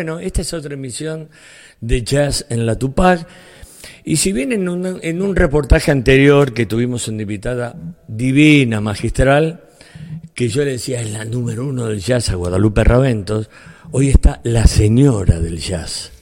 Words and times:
Bueno, 0.00 0.18
esta 0.18 0.40
es 0.40 0.54
otra 0.54 0.72
emisión 0.72 1.28
de 1.82 2.02
Jazz 2.02 2.46
en 2.48 2.64
la 2.64 2.78
Tupac. 2.78 3.28
Y 4.02 4.16
si 4.16 4.32
bien 4.32 4.50
en 4.50 4.66
un, 4.66 4.98
en 5.02 5.20
un 5.20 5.36
reportaje 5.36 5.90
anterior 5.90 6.54
que 6.54 6.64
tuvimos 6.64 7.06
una 7.06 7.20
invitada 7.20 7.76
divina, 8.08 8.80
magistral, 8.80 9.60
que 10.32 10.48
yo 10.48 10.64
le 10.64 10.70
decía 10.70 11.02
es 11.02 11.10
la 11.10 11.26
número 11.26 11.66
uno 11.66 11.84
del 11.84 12.00
jazz 12.00 12.30
a 12.30 12.36
Guadalupe 12.36 12.82
Raventos, 12.82 13.50
hoy 13.90 14.08
está 14.08 14.40
la 14.42 14.66
señora 14.66 15.38
del 15.38 15.58
jazz. 15.58 16.12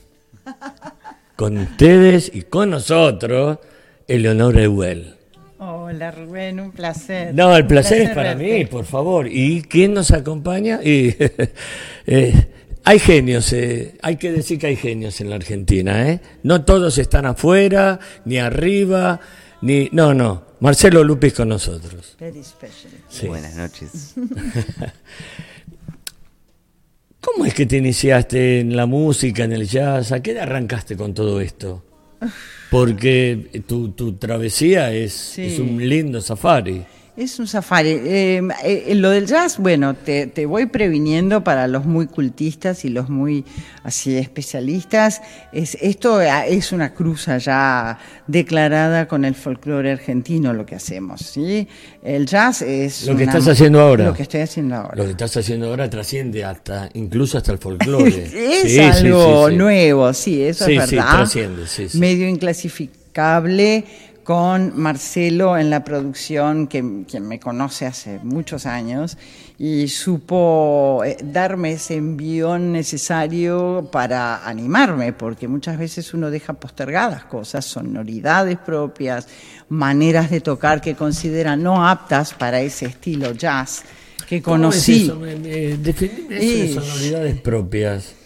Con 1.37 1.57
ustedes 1.57 2.33
y 2.35 2.43
con 2.43 2.71
nosotros, 2.71 3.61
Eleonora 4.09 4.61
Ewell. 4.61 5.15
Hola 5.59 6.11
Rubén, 6.11 6.59
un 6.59 6.73
placer. 6.73 7.33
No, 7.33 7.57
el 7.57 7.65
placer, 7.65 8.03
es 8.03 8.11
para 8.11 8.35
mí, 8.35 8.65
por 8.65 8.85
favor. 8.85 9.29
¿Y 9.29 9.63
quién 9.63 9.95
nos 9.95 10.11
acompaña? 10.11 10.81
Y, 10.83 11.15
eh, 12.09 12.58
hay 12.89 12.99
genios, 13.01 13.53
eh, 13.53 13.97
hay 14.01 14.17
que 14.17 14.33
decir 14.33 14.59
que 14.59 14.69
hay 14.69 14.77
genios 14.77 15.21
en 15.21 15.29
la 15.29 15.37
Argentina, 15.37 16.09
¿eh? 16.09 16.23
No 16.43 16.65
todos 16.65 16.97
están 16.97 17.27
afuera, 17.27 18.01
ni 18.25 18.39
arriba, 18.39 19.21
ni... 19.61 19.91
No, 19.93 20.15
no, 20.15 20.45
Marcelo 20.61 21.05
Lupis 21.05 21.35
con 21.35 21.51
nosotros. 21.51 22.17
Very 22.19 22.43
special. 22.43 22.95
Buenas 23.29 23.55
noches. 23.57 24.15
¿Cómo 27.21 27.45
es 27.45 27.53
que 27.53 27.67
te 27.67 27.77
iniciaste 27.77 28.61
en 28.61 28.75
la 28.75 28.87
música, 28.87 29.45
en 29.45 29.53
el 29.53 29.69
jazz? 29.69 30.13
¿A 30.13 30.23
qué 30.23 30.31
edad 30.31 30.45
arrancaste 30.45 30.97
con 30.97 31.13
todo 31.13 31.43
esto? 31.43 31.85
Porque 32.71 33.65
tu, 33.67 33.91
tu 33.91 34.15
travesía 34.15 34.95
es, 34.95 35.39
es 35.39 35.59
un 35.59 35.87
lindo 35.87 36.23
safari. 36.23 36.87
Es 37.19 37.41
un 37.41 37.49
safari. 37.49 37.89
Eh, 37.91 38.41
eh, 38.63 38.95
lo 38.95 39.11
del 39.11 39.27
jazz, 39.27 39.59
bueno, 39.59 39.95
te, 39.95 40.29
te, 40.29 40.47
voy 40.47 40.67
previniendo 40.67 41.43
para 41.43 41.67
los 41.67 41.85
muy 41.85 42.07
cultistas 42.07 42.85
y 42.85 42.91
los 42.91 43.09
muy 43.09 43.45
así 43.83 44.17
especialistas. 44.17 45.21
Es, 45.53 45.77
esto 45.81 46.21
es 46.21 46.71
una 46.71 46.95
cruza 46.95 47.39
ya 47.39 47.99
declarada 48.29 49.09
con 49.09 49.25
el 49.25 49.35
folclore 49.35 49.91
argentino 49.91 50.53
lo 50.53 50.65
que 50.65 50.77
hacemos, 50.77 51.23
¿sí? 51.23 51.67
El 52.05 52.27
jazz 52.27 52.63
es 52.63 53.09
lo 53.09 53.17
que 53.17 53.25
estás 53.25 53.49
haciendo 53.49 53.81
ahora. 53.81 54.05
Lo 54.05 54.15
que 54.15 54.23
estoy 54.23 54.43
haciendo 54.43 54.77
ahora. 54.77 54.95
Lo 54.95 55.05
que 55.05 55.11
estás 55.11 55.37
haciendo 55.37 55.67
ahora 55.67 55.91
trasciende 55.91 56.45
hasta 56.45 56.89
incluso 56.95 57.37
hasta 57.37 57.51
el 57.51 57.59
folclore. 57.59 58.29
es 58.65 58.79
algo 58.79 59.51
nuevo, 59.51 60.15
sí, 60.15 60.41
eso 60.45 60.69
es 60.69 60.77
verdad. 60.77 60.87
Sí, 60.87 61.17
trasciende, 61.17 61.67
sí, 61.67 61.99
Medio 61.99 62.29
inclasificable 62.29 63.85
con 64.29 64.79
Marcelo 64.79 65.57
en 65.57 65.71
la 65.71 65.85
producción, 65.85 66.67
que, 66.67 67.05
quien 67.09 67.27
me 67.27 67.41
conoce 67.41 67.87
hace 67.87 68.21
muchos 68.23 68.67
años, 68.67 69.17
y 69.59 69.89
supo 69.89 71.03
eh, 71.03 71.17
darme 71.25 71.73
ese 71.73 71.95
envión 71.95 72.71
necesario 72.71 73.89
para 73.91 74.47
animarme, 74.47 75.15
porque 75.15 75.49
muchas 75.49 75.79
veces 75.79 76.13
uno 76.13 76.31
deja 76.31 76.53
postergadas 76.53 77.25
cosas, 77.25 77.65
sonoridades 77.65 78.59
propias, 78.59 79.29
maneras 79.71 80.29
de 80.29 80.43
tocar 80.43 80.83
que 80.83 80.95
considera 80.95 81.57
no 81.57 81.89
aptas 81.89 82.35
para 82.35 82.61
ese 82.61 82.85
estilo 82.85 83.33
jazz 83.33 83.83
que 84.29 84.43
conocí. 84.43 85.09
¿Cómo 85.09 85.25
es 85.25 85.39
eso? 85.43 86.83
sonoridades 86.83 87.41
propias. 87.41 88.18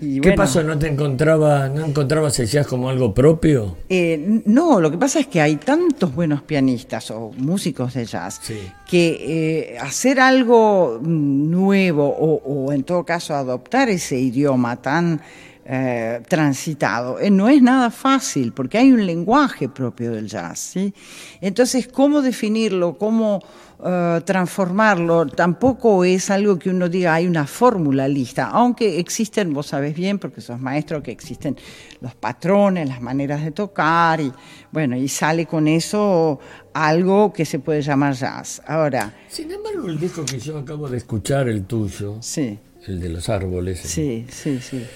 ¿Qué 0.00 0.32
pasó? 0.32 0.62
¿No 0.62 0.78
te 0.78 0.88
encontraba, 0.88 1.68
no 1.68 1.84
encontrabas 1.84 2.38
el 2.38 2.46
jazz 2.46 2.66
como 2.66 2.88
algo 2.88 3.12
propio? 3.12 3.76
Eh, 3.88 4.42
no, 4.46 4.80
lo 4.80 4.90
que 4.90 4.98
pasa 4.98 5.20
es 5.20 5.26
que 5.26 5.40
hay 5.40 5.56
tantos 5.56 6.14
buenos 6.14 6.42
pianistas 6.42 7.10
o 7.10 7.32
músicos 7.36 7.94
de 7.94 8.04
jazz 8.04 8.40
que 8.88 9.74
eh, 9.74 9.78
hacer 9.78 10.20
algo 10.20 11.00
nuevo 11.02 12.08
o, 12.08 12.72
en 12.72 12.84
todo 12.84 13.04
caso 13.04 13.34
adoptar 13.34 13.88
ese 13.88 14.18
idioma 14.18 14.76
tan 14.76 15.20
eh, 15.64 16.20
transitado 16.26 17.18
no 17.30 17.48
es 17.48 17.62
nada 17.62 17.90
fácil 17.90 18.52
porque 18.52 18.78
hay 18.78 18.90
un 18.90 19.06
lenguaje 19.06 19.68
propio 19.68 20.12
del 20.12 20.26
jazz. 20.28 20.58
¿sí? 20.58 20.94
Entonces, 21.40 21.88
¿cómo 21.88 22.22
definirlo? 22.22 22.98
¿Cómo 22.98 23.42
eh, 23.84 24.20
transformarlo 24.24 25.26
tampoco 25.26 26.04
es 26.04 26.30
algo 26.30 26.56
que 26.56 26.70
uno 26.70 26.88
diga 26.88 27.14
hay 27.14 27.26
una 27.26 27.48
fórmula 27.48 28.06
lista, 28.06 28.46
aunque 28.46 29.00
existen, 29.00 29.52
vos 29.52 29.66
sabés 29.66 29.96
bien, 29.96 30.20
porque 30.20 30.40
sos 30.40 30.60
maestro, 30.60 31.02
que 31.02 31.10
existen 31.10 31.56
los 32.00 32.14
patrones, 32.14 32.88
las 32.88 33.00
maneras 33.00 33.42
de 33.42 33.50
tocar, 33.50 34.20
y 34.20 34.32
bueno, 34.70 34.96
y 34.96 35.08
sale 35.08 35.46
con 35.46 35.66
eso 35.66 36.38
algo 36.72 37.32
que 37.32 37.44
se 37.44 37.58
puede 37.58 37.82
llamar 37.82 38.14
jazz. 38.14 38.62
Ahora. 38.68 39.16
Sin 39.28 39.50
embargo, 39.50 39.88
el 39.88 39.98
disco 39.98 40.24
que 40.24 40.38
yo 40.38 40.58
acabo 40.58 40.88
de 40.88 40.98
escuchar, 40.98 41.48
el 41.48 41.64
tuyo, 41.64 42.18
sí. 42.20 42.60
el 42.86 43.00
de 43.00 43.08
los 43.08 43.28
árboles. 43.28 43.80
Sí, 43.80 44.26
sí, 44.30 44.60
sí. 44.60 44.86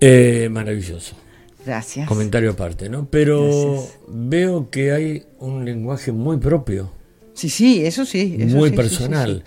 Eh, 0.00 0.48
maravilloso. 0.52 1.16
Gracias. 1.66 2.06
Comentario 2.06 2.52
aparte, 2.52 2.88
¿no? 2.88 3.06
Pero 3.10 3.84
veo 4.06 4.70
que 4.70 4.92
hay 4.92 5.26
un 5.40 5.64
lenguaje 5.64 6.12
muy 6.12 6.36
propio. 6.36 6.99
Sí, 7.40 7.48
sí, 7.48 7.86
eso 7.86 8.04
sí. 8.04 8.36
Muy 8.48 8.70
personal. 8.70 9.42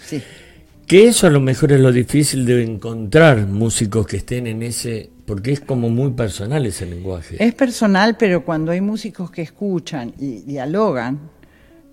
que 0.88 1.08
eso 1.08 1.28
a 1.28 1.30
lo 1.30 1.40
mejor 1.40 1.74
es 1.74 1.80
lo 1.80 1.92
difícil 1.92 2.44
de 2.44 2.64
encontrar 2.64 3.46
músicos 3.46 4.08
que 4.08 4.18
estén 4.18 4.48
en 4.48 4.64
ese, 4.64 5.12
porque 5.28 5.52
es 5.52 5.59
como 5.59 5.90
muy 5.90 6.09
personal 6.14 6.66
ese 6.66 6.88
lenguaje. 6.88 7.36
Es 7.38 7.54
personal, 7.54 8.18
pero 8.18 8.44
cuando 8.44 8.72
hay 8.72 8.81
músicos 8.81 9.30
que 9.30 9.44
escuchan 9.44 10.12
y 10.18 10.42
dialogan, 10.42 11.20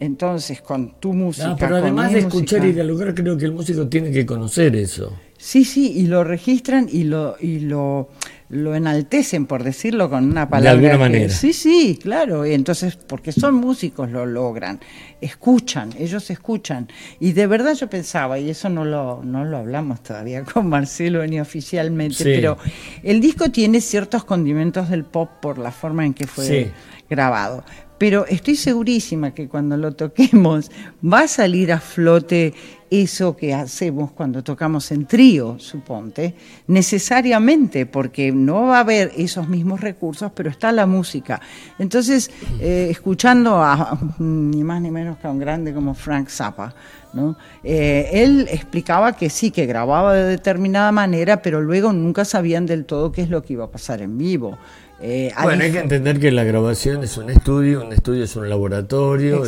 entonces 0.00 0.62
con 0.62 0.98
tu 0.98 1.12
música. 1.12 1.54
pero 1.58 1.76
además 1.76 2.14
de 2.14 2.20
escuchar 2.20 2.64
y 2.64 2.72
dialogar, 2.72 3.14
creo 3.14 3.36
que 3.36 3.44
el 3.44 3.52
músico 3.52 3.86
tiene 3.86 4.10
que 4.10 4.24
conocer 4.24 4.74
eso. 4.76 5.12
Sí, 5.40 5.64
sí, 5.64 5.92
y 5.96 6.06
lo 6.06 6.22
registran 6.22 6.88
y 6.90 7.04
lo, 7.04 7.36
y 7.40 7.60
lo 7.60 8.10
lo 8.50 8.74
enaltecen, 8.74 9.46
por 9.46 9.62
decirlo 9.62 10.10
con 10.10 10.24
una 10.24 10.48
palabra. 10.48 10.80
De 10.80 10.86
alguna 10.90 10.98
manera. 10.98 11.32
Sí, 11.32 11.52
sí, 11.52 11.98
claro. 12.02 12.44
Y 12.44 12.52
entonces, 12.52 12.96
porque 12.96 13.30
son 13.30 13.54
músicos, 13.54 14.10
lo 14.10 14.26
logran. 14.26 14.80
Escuchan, 15.20 15.90
ellos 15.96 16.28
escuchan. 16.30 16.88
Y 17.20 17.32
de 17.32 17.46
verdad 17.46 17.74
yo 17.74 17.88
pensaba, 17.88 18.40
y 18.40 18.50
eso 18.50 18.68
no 18.68 18.84
lo, 18.84 19.22
no 19.22 19.44
lo 19.44 19.58
hablamos 19.58 20.02
todavía 20.02 20.42
con 20.52 20.68
Marcelo 20.68 21.24
ni 21.26 21.38
oficialmente, 21.38 22.24
pero 22.24 22.58
el 23.04 23.20
disco 23.20 23.50
tiene 23.50 23.80
ciertos 23.80 24.24
condimentos 24.24 24.90
del 24.90 25.04
pop 25.04 25.30
por 25.40 25.58
la 25.58 25.70
forma 25.70 26.04
en 26.04 26.12
que 26.12 26.26
fue 26.26 26.72
grabado. 27.08 27.64
Pero 28.00 28.24
estoy 28.24 28.56
segurísima 28.56 29.34
que 29.34 29.46
cuando 29.46 29.76
lo 29.76 29.92
toquemos 29.92 30.70
va 31.04 31.24
a 31.24 31.28
salir 31.28 31.70
a 31.70 31.80
flote 31.80 32.54
eso 32.90 33.36
que 33.36 33.52
hacemos 33.52 34.10
cuando 34.12 34.42
tocamos 34.42 34.90
en 34.90 35.04
trío, 35.04 35.58
suponte, 35.58 36.34
necesariamente, 36.66 37.84
porque 37.84 38.32
no 38.32 38.68
va 38.68 38.78
a 38.78 38.80
haber 38.80 39.12
esos 39.18 39.48
mismos 39.48 39.82
recursos, 39.82 40.32
pero 40.34 40.48
está 40.48 40.72
la 40.72 40.86
música. 40.86 41.42
Entonces, 41.78 42.30
eh, 42.58 42.88
escuchando 42.90 43.62
a 43.62 43.98
ni 44.18 44.64
más 44.64 44.80
ni 44.80 44.90
menos 44.90 45.18
que 45.18 45.26
a 45.26 45.30
un 45.30 45.38
grande 45.38 45.74
como 45.74 45.92
Frank 45.92 46.30
Zappa, 46.30 46.74
¿no? 47.12 47.36
Eh, 47.62 48.08
él 48.14 48.48
explicaba 48.50 49.12
que 49.12 49.28
sí, 49.28 49.50
que 49.50 49.66
grababa 49.66 50.14
de 50.14 50.24
determinada 50.24 50.90
manera, 50.90 51.42
pero 51.42 51.60
luego 51.60 51.92
nunca 51.92 52.24
sabían 52.24 52.64
del 52.64 52.86
todo 52.86 53.12
qué 53.12 53.20
es 53.20 53.28
lo 53.28 53.42
que 53.42 53.52
iba 53.52 53.66
a 53.66 53.70
pasar 53.70 54.00
en 54.00 54.16
vivo. 54.16 54.58
Eh, 55.02 55.32
bueno, 55.42 55.64
hay 55.64 55.72
que 55.72 55.78
entender 55.78 56.20
que 56.20 56.30
la 56.30 56.44
grabación 56.44 57.02
es 57.02 57.16
un 57.16 57.30
estudio, 57.30 57.82
un 57.82 57.92
estudio 57.92 58.24
es 58.24 58.36
un 58.36 58.50
laboratorio, 58.50 59.42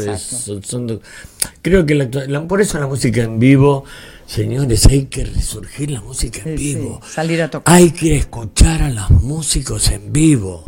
creo 1.60 1.84
que 1.84 1.94
por 2.49 2.62
eso 2.62 2.81
la 2.81 2.87
música 2.87 3.22
en 3.22 3.38
vivo, 3.38 3.84
señores, 4.26 4.87
hay 4.87 5.04
que 5.06 5.26
resurgir 5.26 5.90
la 5.90 6.00
música 6.00 6.40
en 6.46 6.56
vivo, 6.56 7.00
salir 7.06 7.43
a 7.43 7.50
tocar. 7.50 7.75
Hay 7.75 7.90
que 7.90 8.16
escuchar 8.16 8.82
a 8.82 8.88
los 8.88 9.10
músicos 9.10 9.90
en 9.90 10.10
vivo. 10.10 10.64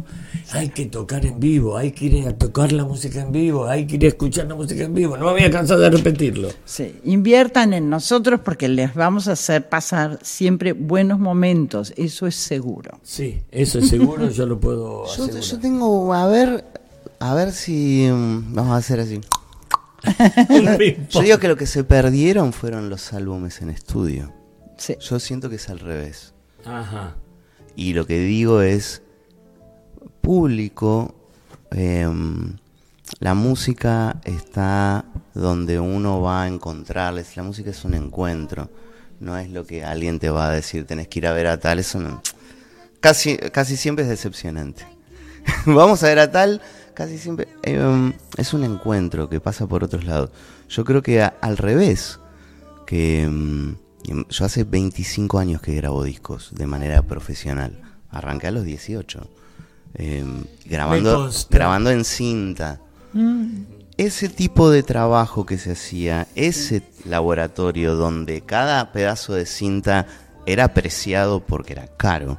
Hay 0.54 0.68
que 0.68 0.86
tocar 0.86 1.26
en 1.26 1.40
vivo, 1.40 1.76
hay 1.76 1.90
que 1.90 2.04
ir 2.04 2.28
a 2.28 2.32
tocar 2.32 2.70
la 2.70 2.84
música 2.84 3.20
en 3.20 3.32
vivo, 3.32 3.66
hay 3.66 3.88
que 3.88 3.96
ir 3.96 4.04
a 4.04 4.08
escuchar 4.08 4.46
la 4.46 4.54
música 4.54 4.84
en 4.84 4.94
vivo. 4.94 5.16
No 5.16 5.26
me 5.26 5.32
voy 5.32 5.42
a 5.42 5.50
cansar 5.50 5.78
de 5.78 5.90
repetirlo. 5.90 6.48
Sí, 6.64 7.00
inviertan 7.02 7.72
en 7.72 7.90
nosotros 7.90 8.38
porque 8.38 8.68
les 8.68 8.94
vamos 8.94 9.26
a 9.26 9.32
hacer 9.32 9.68
pasar 9.68 10.20
siempre 10.22 10.72
buenos 10.72 11.18
momentos, 11.18 11.92
eso 11.96 12.28
es 12.28 12.36
seguro. 12.36 13.00
Sí, 13.02 13.42
eso 13.50 13.80
es 13.80 13.88
seguro, 13.88 14.30
yo 14.30 14.46
lo 14.46 14.60
puedo 14.60 15.06
yo, 15.16 15.40
yo, 15.40 15.58
tengo, 15.58 16.14
a 16.14 16.28
ver, 16.28 16.64
a 17.18 17.34
ver 17.34 17.50
si 17.50 18.08
mm, 18.08 18.54
vamos 18.54 18.74
a 18.74 18.76
hacer 18.76 19.00
así. 19.00 19.20
yo 21.10 21.20
digo 21.20 21.38
que 21.38 21.48
lo 21.48 21.56
que 21.56 21.66
se 21.66 21.82
perdieron 21.82 22.52
fueron 22.52 22.90
los 22.90 23.12
álbumes 23.12 23.60
en 23.60 23.70
estudio. 23.70 24.32
Sí. 24.76 24.94
Yo 25.00 25.18
siento 25.18 25.50
que 25.50 25.56
es 25.56 25.68
al 25.68 25.80
revés. 25.80 26.32
Ajá. 26.64 27.16
Y 27.74 27.94
lo 27.94 28.06
que 28.06 28.20
digo 28.20 28.60
es 28.60 29.02
público, 30.24 31.14
em, 31.70 32.56
la 33.20 33.34
música 33.34 34.16
está 34.24 35.04
donde 35.34 35.78
uno 35.78 36.20
va 36.22 36.44
a 36.44 36.48
encontrarles. 36.48 37.36
La 37.36 37.42
música 37.42 37.70
es 37.70 37.84
un 37.84 37.94
encuentro, 37.94 38.70
no 39.20 39.36
es 39.38 39.50
lo 39.50 39.66
que 39.66 39.84
alguien 39.84 40.18
te 40.18 40.30
va 40.30 40.48
a 40.48 40.50
decir, 40.50 40.86
tenés 40.86 41.08
que 41.08 41.20
ir 41.20 41.26
a 41.26 41.32
ver 41.32 41.46
a 41.46 41.60
tal. 41.60 41.78
Eso 41.78 42.00
no. 42.00 42.22
Casi, 43.00 43.36
casi 43.36 43.76
siempre 43.76 44.04
es 44.04 44.10
decepcionante. 44.10 44.86
Vamos 45.66 46.02
a 46.02 46.08
ver 46.08 46.18
a 46.18 46.30
tal, 46.30 46.62
casi 46.94 47.18
siempre 47.18 47.46
em, 47.62 48.14
es 48.38 48.54
un 48.54 48.64
encuentro 48.64 49.28
que 49.28 49.40
pasa 49.40 49.66
por 49.66 49.84
otros 49.84 50.04
lados. 50.04 50.30
Yo 50.70 50.84
creo 50.84 51.02
que 51.02 51.22
al 51.22 51.56
revés, 51.58 52.18
que 52.86 53.24
em, 53.24 53.76
yo 54.30 54.44
hace 54.44 54.64
25 54.64 55.38
años 55.38 55.60
que 55.60 55.74
grabo 55.74 56.02
discos 56.02 56.50
de 56.54 56.66
manera 56.66 57.02
profesional. 57.02 57.82
Arranqué 58.10 58.46
a 58.46 58.52
los 58.52 58.64
18. 58.64 59.43
Em, 59.96 60.44
grabando, 60.66 61.30
grabando 61.50 61.90
en 61.90 62.04
cinta. 62.04 62.80
Mm. 63.12 63.62
Ese 63.96 64.28
tipo 64.28 64.70
de 64.70 64.82
trabajo 64.82 65.46
que 65.46 65.56
se 65.56 65.72
hacía, 65.72 66.26
ese 66.34 66.82
laboratorio 67.04 67.94
donde 67.94 68.40
cada 68.40 68.90
pedazo 68.90 69.34
de 69.34 69.46
cinta 69.46 70.06
era 70.46 70.64
apreciado 70.64 71.38
porque 71.38 71.74
era 71.74 71.86
caro, 71.86 72.38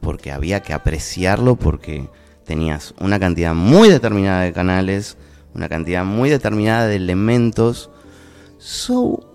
porque 0.00 0.30
había 0.30 0.60
que 0.60 0.74
apreciarlo 0.74 1.56
porque 1.56 2.10
tenías 2.44 2.94
una 3.00 3.18
cantidad 3.18 3.54
muy 3.54 3.88
determinada 3.88 4.42
de 4.42 4.52
canales, 4.52 5.16
una 5.54 5.70
cantidad 5.70 6.04
muy 6.04 6.28
determinada 6.28 6.86
de 6.86 6.96
elementos. 6.96 7.88
So, 8.58 9.34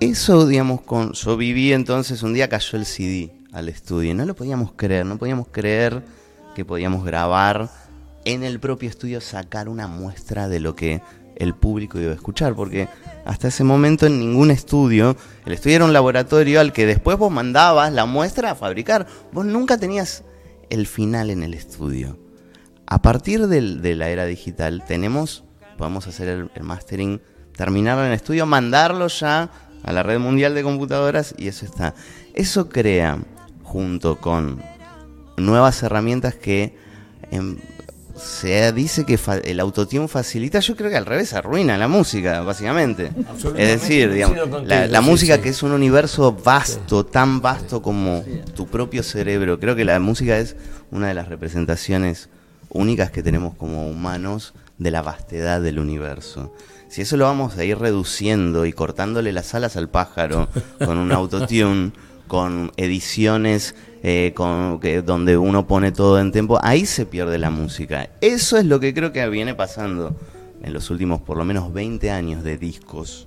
eso, 0.00 0.46
digamos, 0.46 0.82
con, 0.82 1.14
yo 1.14 1.38
viví 1.38 1.72
entonces, 1.72 2.22
un 2.22 2.34
día 2.34 2.50
cayó 2.50 2.76
el 2.76 2.84
CD 2.84 3.32
al 3.52 3.68
estudio 3.68 4.14
no 4.14 4.24
lo 4.24 4.34
podíamos 4.34 4.72
creer, 4.72 5.06
no 5.06 5.18
podíamos 5.18 5.48
creer 5.50 6.02
que 6.54 6.64
podíamos 6.64 7.04
grabar 7.04 7.70
en 8.24 8.42
el 8.42 8.60
propio 8.60 8.88
estudio, 8.88 9.20
sacar 9.20 9.68
una 9.68 9.86
muestra 9.86 10.48
de 10.48 10.60
lo 10.60 10.74
que 10.74 11.02
el 11.36 11.54
público 11.54 11.98
iba 11.98 12.12
a 12.12 12.14
escuchar, 12.14 12.54
porque 12.54 12.88
hasta 13.24 13.48
ese 13.48 13.64
momento 13.64 14.06
en 14.06 14.18
ningún 14.18 14.50
estudio, 14.50 15.16
el 15.44 15.52
estudio 15.52 15.76
era 15.76 15.84
un 15.84 15.92
laboratorio 15.92 16.60
al 16.60 16.72
que 16.72 16.86
después 16.86 17.18
vos 17.18 17.32
mandabas 17.32 17.92
la 17.92 18.06
muestra 18.06 18.52
a 18.52 18.54
fabricar, 18.54 19.06
vos 19.32 19.44
nunca 19.44 19.78
tenías 19.78 20.24
el 20.70 20.86
final 20.86 21.30
en 21.30 21.42
el 21.42 21.54
estudio. 21.54 22.18
A 22.86 23.00
partir 23.00 23.46
de 23.46 23.94
la 23.96 24.08
era 24.08 24.26
digital 24.26 24.84
tenemos, 24.86 25.44
podemos 25.78 26.06
hacer 26.06 26.28
el, 26.28 26.50
el 26.54 26.62
mastering, 26.62 27.20
terminarlo 27.56 28.02
en 28.02 28.08
el 28.08 28.16
estudio, 28.16 28.46
mandarlo 28.46 29.08
ya 29.08 29.50
a 29.82 29.92
la 29.92 30.02
red 30.02 30.18
mundial 30.18 30.54
de 30.54 30.62
computadoras 30.62 31.34
y 31.38 31.48
eso 31.48 31.64
está. 31.64 31.94
Eso 32.34 32.68
crea, 32.68 33.18
junto 33.72 34.16
con 34.16 34.62
nuevas 35.38 35.82
herramientas 35.82 36.34
que 36.34 36.76
em, 37.30 37.56
se 38.14 38.70
dice 38.72 39.06
que 39.06 39.18
el 39.44 39.60
autotune 39.60 40.08
facilita, 40.08 40.60
yo 40.60 40.76
creo 40.76 40.90
que 40.90 40.98
al 40.98 41.06
revés 41.06 41.32
arruina 41.32 41.78
la 41.78 41.88
música, 41.88 42.42
básicamente. 42.42 43.10
Es 43.56 43.80
decir, 43.80 44.12
digamos, 44.12 44.66
la, 44.66 45.00
música 45.00 45.40
que 45.40 45.48
es 45.48 45.62
un 45.62 45.72
universo 45.72 46.32
vasto, 46.32 47.06
tan 47.06 47.40
vasto 47.40 47.80
como 47.80 48.22
tu 48.54 48.66
propio 48.66 49.02
cerebro. 49.02 49.58
Creo 49.58 49.74
que 49.74 49.86
la 49.86 49.98
música 49.98 50.38
es 50.38 50.54
una 50.90 51.08
de 51.08 51.14
las 51.14 51.28
representaciones 51.28 52.28
únicas 52.68 53.10
que 53.10 53.22
tenemos 53.22 53.54
como 53.54 53.88
humanos 53.88 54.52
de 54.76 54.90
la 54.90 55.00
vastedad 55.00 55.62
del 55.62 55.78
universo. 55.78 56.52
Si 56.88 57.00
eso 57.00 57.16
lo 57.16 57.24
vamos 57.24 57.56
a 57.56 57.64
ir 57.64 57.78
reduciendo 57.78 58.66
y 58.66 58.74
cortándole 58.74 59.32
las 59.32 59.54
alas 59.54 59.78
al 59.78 59.88
pájaro 59.88 60.50
con 60.84 60.98
un 60.98 61.10
autotune, 61.12 61.92
con 62.32 62.72
ediciones 62.78 63.74
eh, 64.02 64.32
con, 64.34 64.80
que, 64.80 65.02
donde 65.02 65.36
uno 65.36 65.66
pone 65.66 65.92
todo 65.92 66.18
en 66.18 66.32
tiempo, 66.32 66.58
ahí 66.62 66.86
se 66.86 67.04
pierde 67.04 67.36
la 67.36 67.50
música. 67.50 68.08
Eso 68.22 68.56
es 68.56 68.64
lo 68.64 68.80
que 68.80 68.94
creo 68.94 69.12
que 69.12 69.28
viene 69.28 69.54
pasando 69.54 70.16
en 70.62 70.72
los 70.72 70.88
últimos 70.88 71.20
por 71.20 71.36
lo 71.36 71.44
menos 71.44 71.74
20 71.74 72.10
años 72.10 72.42
de 72.42 72.56
discos. 72.56 73.26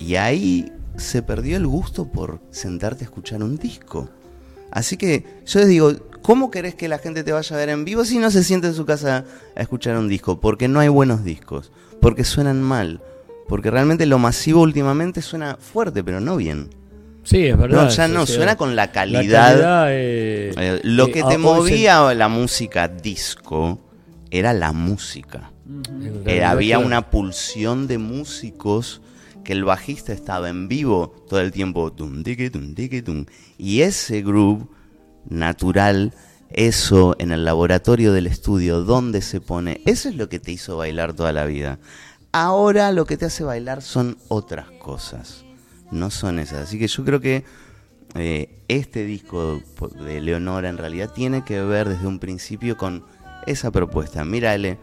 Y 0.00 0.16
ahí 0.16 0.72
se 0.96 1.22
perdió 1.22 1.56
el 1.56 1.68
gusto 1.68 2.06
por 2.06 2.40
sentarte 2.50 3.04
a 3.04 3.06
escuchar 3.06 3.44
un 3.44 3.58
disco. 3.58 4.08
Así 4.72 4.96
que 4.96 5.24
yo 5.46 5.60
les 5.60 5.68
digo, 5.68 5.92
¿cómo 6.20 6.50
querés 6.50 6.74
que 6.74 6.88
la 6.88 6.98
gente 6.98 7.22
te 7.22 7.30
vaya 7.30 7.54
a 7.54 7.58
ver 7.60 7.68
en 7.68 7.84
vivo 7.84 8.04
si 8.04 8.18
no 8.18 8.32
se 8.32 8.42
siente 8.42 8.66
en 8.66 8.74
su 8.74 8.84
casa 8.86 9.24
a 9.54 9.62
escuchar 9.62 9.96
un 9.96 10.08
disco? 10.08 10.40
Porque 10.40 10.66
no 10.66 10.80
hay 10.80 10.88
buenos 10.88 11.22
discos 11.22 11.70
porque 12.00 12.24
suenan 12.24 12.60
mal. 12.60 13.00
Porque 13.46 13.70
realmente 13.70 14.04
lo 14.04 14.18
masivo 14.18 14.62
últimamente 14.62 15.22
suena 15.22 15.58
fuerte, 15.60 16.02
pero 16.02 16.18
no 16.18 16.36
bien. 16.36 16.70
Sí, 17.24 17.46
es 17.46 17.56
verdad. 17.56 17.84
No, 17.84 17.88
ya 17.88 18.08
no, 18.08 18.26
suena 18.26 18.56
con 18.56 18.76
la 18.76 18.92
calidad. 18.92 19.88
Eh, 19.90 20.52
eh, 20.56 20.80
lo 20.84 21.08
que 21.08 21.22
te 21.22 21.38
movía 21.38 22.14
la 22.14 22.28
música 22.28 22.86
disco 22.88 23.80
era 24.30 24.52
la 24.52 24.72
música. 24.72 25.50
Eh, 26.26 26.44
había 26.44 26.78
una 26.78 27.10
pulsión 27.10 27.86
de 27.86 27.98
músicos 27.98 29.00
que 29.42 29.52
el 29.52 29.64
bajista 29.64 30.12
estaba 30.12 30.48
en 30.48 30.68
vivo 30.68 31.14
todo 31.28 31.40
el 31.40 31.52
tiempo. 31.52 31.94
y 33.58 33.80
ese 33.80 34.22
groove 34.22 34.66
natural, 35.28 36.12
eso 36.50 37.16
en 37.18 37.32
el 37.32 37.44
laboratorio 37.44 38.12
del 38.12 38.26
estudio, 38.26 38.82
donde 38.82 39.22
se 39.22 39.40
pone, 39.40 39.80
eso 39.86 40.08
es 40.08 40.16
lo 40.16 40.28
que 40.28 40.40
te 40.40 40.52
hizo 40.52 40.76
bailar 40.76 41.14
toda 41.14 41.32
la 41.32 41.46
vida. 41.46 41.78
Ahora 42.32 42.90
lo 42.92 43.06
que 43.06 43.16
te 43.16 43.26
hace 43.26 43.44
bailar 43.44 43.80
son 43.80 44.18
otras 44.28 44.70
cosas, 44.72 45.43
no 45.94 46.10
son 46.10 46.38
esas. 46.38 46.68
Así 46.68 46.78
que 46.78 46.88
yo 46.88 47.04
creo 47.04 47.20
que 47.20 47.44
eh, 48.14 48.48
este 48.68 49.04
disco 49.04 49.60
de 50.04 50.20
Leonora 50.20 50.68
en 50.68 50.78
realidad 50.78 51.10
tiene 51.12 51.44
que 51.44 51.62
ver 51.62 51.88
desde 51.88 52.06
un 52.06 52.18
principio 52.18 52.76
con 52.76 53.04
esa 53.46 53.70
propuesta. 53.70 54.24
Mírale, 54.24 54.78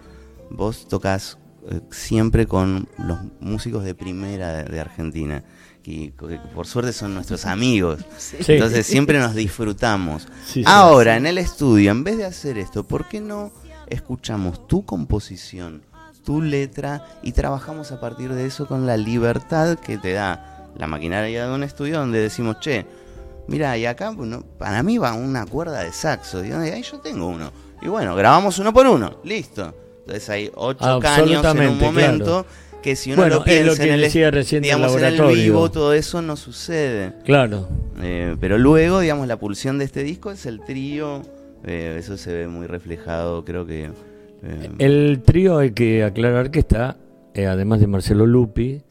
vos 0.49 0.87
tocas 0.87 1.37
eh, 1.69 1.81
siempre 1.91 2.47
con 2.47 2.89
los 2.97 3.19
músicos 3.39 3.83
de 3.83 3.95
primera 3.95 4.63
de, 4.63 4.79
Argentina, 4.79 5.43
que, 5.83 6.13
por 6.53 6.67
suerte 6.67 6.93
son 6.93 7.13
nuestros 7.13 7.45
amigos, 7.45 7.99
entonces 8.47 8.85
siempre 8.85 9.19
nos 9.19 9.35
disfrutamos. 9.35 10.27
Ahora, 10.65 11.17
en 11.17 11.25
el 11.25 11.37
estudio, 11.37 11.91
en 11.91 12.03
vez 12.03 12.17
de 12.17 12.25
hacer 12.25 12.57
esto, 12.57 12.83
¿por 12.83 13.07
qué 13.07 13.19
no 13.21 13.51
escuchamos 13.87 14.67
tu 14.67 14.85
composición? 14.85 15.83
tu 16.23 16.41
letra 16.41 17.03
y 17.23 17.31
trabajamos 17.31 17.91
a 17.91 17.99
partir 17.99 18.33
de 18.33 18.45
eso 18.45 18.67
con 18.67 18.85
la 18.85 18.95
libertad 18.95 19.79
que 19.79 19.97
te 19.97 20.13
da 20.13 20.50
la 20.77 20.87
maquinaria 20.87 21.47
de 21.47 21.53
un 21.53 21.63
estudio 21.63 21.99
donde 21.99 22.19
decimos, 22.19 22.59
che, 22.59 22.85
mira, 23.47 23.77
y 23.77 23.85
acá 23.85 24.13
para 24.57 24.83
mí 24.83 24.97
va 24.97 25.13
una 25.13 25.45
cuerda 25.45 25.83
de 25.83 25.91
saxo, 25.91 26.43
y 26.43 26.51
ahí 26.51 26.81
yo 26.83 26.99
tengo 26.99 27.27
uno. 27.27 27.51
Y 27.81 27.87
bueno, 27.87 28.15
grabamos 28.15 28.59
uno 28.59 28.73
por 28.73 28.87
uno, 28.87 29.17
listo. 29.23 29.73
Entonces 30.01 30.29
hay 30.29 30.51
ocho 30.55 30.99
caños 30.99 31.43
en 31.45 31.69
un 31.69 31.79
momento 31.79 32.45
que 32.81 32.95
si 32.95 33.13
uno 33.13 33.27
lo 33.27 33.43
piensa 33.43 33.83
en, 33.83 33.91
el, 33.91 34.11
digamos, 34.61 34.95
en 34.95 35.03
el 35.03 35.21
vivo, 35.35 35.69
todo 35.69 35.93
eso 35.93 36.21
no 36.21 36.35
sucede. 36.35 37.13
Claro. 37.23 37.67
Eh, 38.01 38.35
pero 38.39 38.57
luego, 38.57 38.99
digamos, 38.99 39.27
la 39.27 39.37
pulsión 39.37 39.77
de 39.77 39.85
este 39.85 40.03
disco 40.03 40.31
es 40.31 40.45
el 40.45 40.61
trío, 40.61 41.21
eh, 41.65 41.97
eso 41.99 42.17
se 42.17 42.33
ve 42.33 42.47
muy 42.47 42.65
reflejado, 42.67 43.45
creo 43.45 43.65
que 43.65 43.91
eh, 44.43 44.69
el 44.79 45.21
trío 45.23 45.59
hay 45.59 45.71
que 45.71 46.03
aclarar 46.03 46.49
que 46.49 46.59
está, 46.59 46.97
además 47.35 47.79
de 47.79 47.87
Marcelo 47.87 48.25
Lupi 48.25 48.81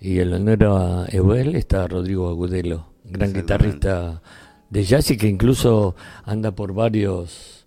y 0.00 0.18
el 0.18 0.32
honor 0.32 0.64
a 0.64 1.06
Evel, 1.08 1.54
está 1.56 1.86
Rodrigo 1.86 2.28
Agudelo, 2.28 2.86
gran 3.04 3.32
guitarrista 3.32 4.22
de 4.70 4.84
jazz 4.84 5.10
y 5.10 5.16
que 5.16 5.28
incluso 5.28 5.94
anda 6.24 6.52
por 6.52 6.72
varios 6.72 7.66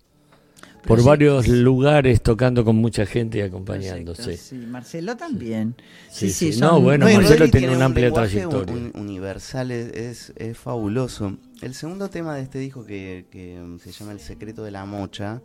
por 0.86 1.02
varios 1.02 1.48
lugares 1.48 2.20
tocando 2.20 2.62
con 2.62 2.76
mucha 2.76 3.06
gente 3.06 3.38
y 3.38 3.40
acompañándose. 3.40 4.36
Sí, 4.36 4.56
Marcelo 4.56 5.16
también. 5.16 5.74
Sí, 6.10 6.28
sí, 6.30 6.58
no, 6.60 6.78
bueno, 6.78 7.06
Marcelo 7.06 7.48
tiene, 7.48 7.74
una 7.74 7.86
amplia 7.86 8.12
trayectoria. 8.12 8.90
universal 8.92 9.70
es, 9.70 10.34
es, 10.36 10.58
fabuloso. 10.58 11.38
El 11.62 11.72
segundo 11.72 12.10
tema 12.10 12.36
de 12.36 12.42
este 12.42 12.58
disco 12.58 12.84
que, 12.84 13.24
que 13.30 13.58
se 13.82 13.92
llama 13.92 14.12
El 14.12 14.20
secreto 14.20 14.62
de 14.62 14.72
la 14.72 14.84
mocha 14.84 15.40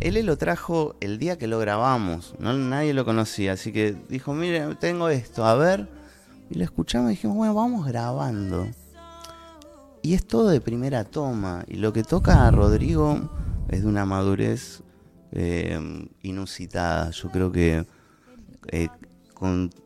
él 0.00 0.24
lo 0.24 0.38
trajo 0.38 0.96
el 1.00 1.18
día 1.18 1.36
que 1.36 1.46
lo 1.46 1.58
grabamos, 1.58 2.34
¿no? 2.38 2.52
nadie 2.54 2.94
lo 2.94 3.04
conocía, 3.04 3.52
así 3.52 3.70
que 3.70 3.94
dijo, 4.08 4.32
mire, 4.32 4.74
tengo 4.76 5.10
esto, 5.10 5.44
a 5.44 5.54
ver. 5.54 5.99
Y 6.50 6.58
lo 6.58 6.64
escuchamos 6.64 7.10
y 7.10 7.14
dijimos, 7.14 7.36
bueno, 7.36 7.54
vamos 7.54 7.86
grabando. 7.86 8.66
Y 10.02 10.14
es 10.14 10.26
todo 10.26 10.48
de 10.48 10.60
primera 10.60 11.04
toma. 11.04 11.64
Y 11.68 11.76
lo 11.76 11.92
que 11.92 12.02
toca 12.02 12.46
a 12.46 12.50
Rodrigo 12.50 13.30
es 13.68 13.82
de 13.82 13.86
una 13.86 14.04
madurez 14.04 14.82
eh, 15.32 15.78
inusitada. 16.22 17.10
Yo 17.10 17.30
creo 17.30 17.52
que 17.52 17.86
eh, 18.68 18.88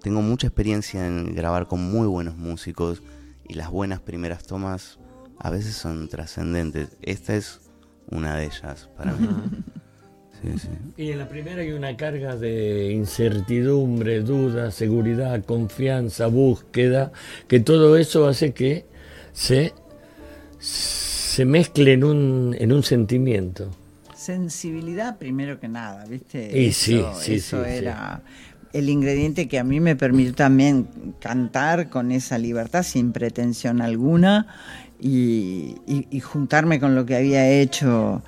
tengo 0.02 0.22
mucha 0.22 0.46
experiencia 0.46 1.06
en 1.06 1.34
grabar 1.34 1.68
con 1.68 1.80
muy 1.80 2.06
buenos 2.06 2.36
músicos 2.36 3.02
y 3.46 3.54
las 3.54 3.70
buenas 3.70 4.00
primeras 4.00 4.44
tomas 4.44 4.98
a 5.38 5.50
veces 5.50 5.76
son 5.76 6.08
trascendentes. 6.08 6.96
Esta 7.02 7.36
es 7.36 7.60
una 8.10 8.36
de 8.36 8.46
ellas 8.46 8.88
para 8.96 9.12
mí. 9.12 9.28
Y 10.96 11.10
en 11.10 11.18
la 11.18 11.28
primera 11.28 11.62
hay 11.62 11.72
una 11.72 11.96
carga 11.96 12.36
de 12.36 12.92
incertidumbre, 12.92 14.20
duda, 14.20 14.70
seguridad, 14.70 15.44
confianza, 15.44 16.26
búsqueda, 16.26 17.12
que 17.48 17.60
todo 17.60 17.96
eso 17.96 18.26
hace 18.26 18.52
que 18.52 18.84
se, 19.32 19.72
se 20.58 21.44
mezcle 21.44 21.92
en 21.92 22.04
un, 22.04 22.56
en 22.58 22.72
un 22.72 22.82
sentimiento. 22.82 23.70
Sensibilidad 24.14 25.18
primero 25.18 25.60
que 25.60 25.68
nada, 25.68 26.04
¿viste? 26.06 26.50
Y 26.58 26.68
eso, 26.68 27.12
sí, 27.20 27.34
eso 27.34 27.64
era 27.64 28.22
el 28.72 28.88
ingrediente 28.88 29.46
que 29.46 29.58
a 29.58 29.64
mí 29.64 29.80
me 29.80 29.96
permitió 29.96 30.34
también 30.34 30.88
cantar 31.20 31.90
con 31.90 32.10
esa 32.10 32.38
libertad 32.38 32.82
sin 32.82 33.12
pretensión 33.12 33.80
alguna 33.80 34.46
y 34.98 35.76
juntarme 36.22 36.80
con 36.80 36.94
lo 36.94 37.04
que 37.04 37.14
había 37.14 37.48
hecho 37.50 38.22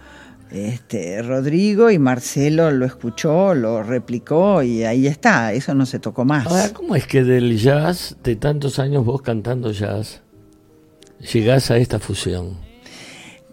este, 0.51 1.23
Rodrigo 1.23 1.91
y 1.91 1.99
Marcelo 1.99 2.71
lo 2.71 2.87
escuchó, 2.87 3.55
lo 3.55 3.83
replicó 3.83 4.63
y 4.63 4.85
ahí 4.85 5.07
está, 5.07 5.53
eso 5.53 5.75
no 5.75 5.87
se 5.87 5.99
tocó 5.99 6.25
más. 6.25 6.47
Ahora, 6.47 6.73
¿cómo 6.73 6.95
es 6.95 7.07
que 7.07 7.25
del 7.25 7.59
jazz, 7.59 8.17
de 8.23 8.37
tantos 8.37 8.79
años 8.79 9.05
vos 9.05 9.23
cantando 9.23 9.73
jazz, 9.73 10.23
llegás 11.33 11.71
a 11.71 11.79
esta 11.79 11.99
fusión? 11.99 12.65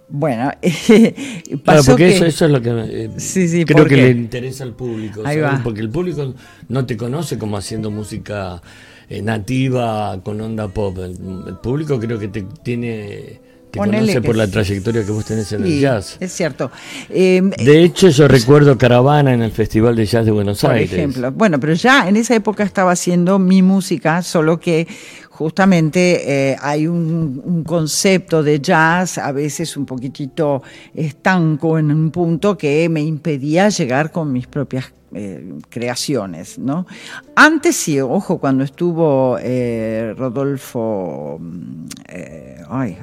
Bueno, 0.10 0.52
pasó 0.62 1.62
claro, 1.64 1.84
porque 1.88 2.16
eso, 2.16 2.26
eso, 2.26 2.46
es 2.46 2.52
lo 2.52 2.62
que 2.62 2.70
eh, 2.70 3.10
sí, 3.18 3.48
sí, 3.48 3.66
creo 3.66 3.86
que 3.86 3.96
le 3.96 4.10
interesa 4.12 4.64
al 4.64 4.74
público, 4.74 5.24
porque 5.64 5.82
el 5.82 5.90
público 5.90 6.36
no 6.70 6.86
te 6.86 6.96
conoce 6.98 7.40
como 7.40 7.58
haciendo 7.58 7.90
música 7.90 8.62
eh, 9.10 9.24
nativa 9.24 10.22
con 10.22 10.40
onda 10.40 10.68
pop. 10.68 11.00
El, 11.00 11.18
el, 11.48 11.58
público 11.58 12.00
creo 12.00 12.20
que 12.20 12.28
te 12.28 12.44
tiene 12.62 13.42
te 13.74 13.80
conoce 13.80 14.22
por 14.22 14.36
la 14.36 14.48
trayectoria 14.48 15.04
que 15.04 15.12
vos 15.12 15.26
tenés 15.26 15.52
en 15.52 15.64
el 15.64 15.80
jazz. 15.80 16.18
Es 16.20 16.32
cierto. 16.32 16.70
Eh, 17.10 17.42
de 17.42 17.84
hecho, 17.84 18.08
yo 18.10 18.28
recuerdo 18.28 18.78
Caravana 18.78 19.34
en 19.34 19.42
el 19.42 19.52
Festival 19.52 19.96
de 19.96 20.06
Jazz 20.06 20.26
de 20.26 20.32
Buenos 20.32 20.64
Aires. 20.64 20.92
Por 20.92 21.00
ejemplo. 21.00 21.32
Bueno, 21.32 21.60
pero 21.60 21.74
ya 21.74 22.08
en 22.08 22.16
esa 22.16 22.36
época 22.36 22.64
estaba 22.64 22.92
haciendo 22.92 23.40
mi 23.40 23.64
música, 23.64 24.22
solo 24.22 24.60
que 24.60 24.88
justamente 25.32 26.52
eh, 26.52 26.56
hay 26.62 26.86
un, 26.86 27.42
un, 27.44 27.64
concepto 27.64 28.44
de 28.44 28.60
jazz 28.60 29.18
a 29.18 29.32
veces 29.32 29.76
un 29.76 29.88
poquitito 29.88 30.62
estanco 30.94 31.80
en 31.80 31.92
un 31.92 32.12
punto 32.12 32.56
que 32.56 32.88
me 32.90 33.02
impedía 33.02 33.70
llegar 33.70 34.12
con 34.12 34.32
mis 34.32 34.46
propias 34.46 34.94
eh, 35.16 35.54
creaciones, 35.70 36.58
¿no? 36.58 36.88
Antes 37.36 37.76
sí, 37.76 38.02
ojo, 38.02 38.40
cuando 38.40 38.64
estuvo 38.64 39.38
eh, 39.40 40.12
Rodolfo, 40.18 41.38
mm, 41.40 41.86
eh, 42.08 42.58
ay, 42.68 42.98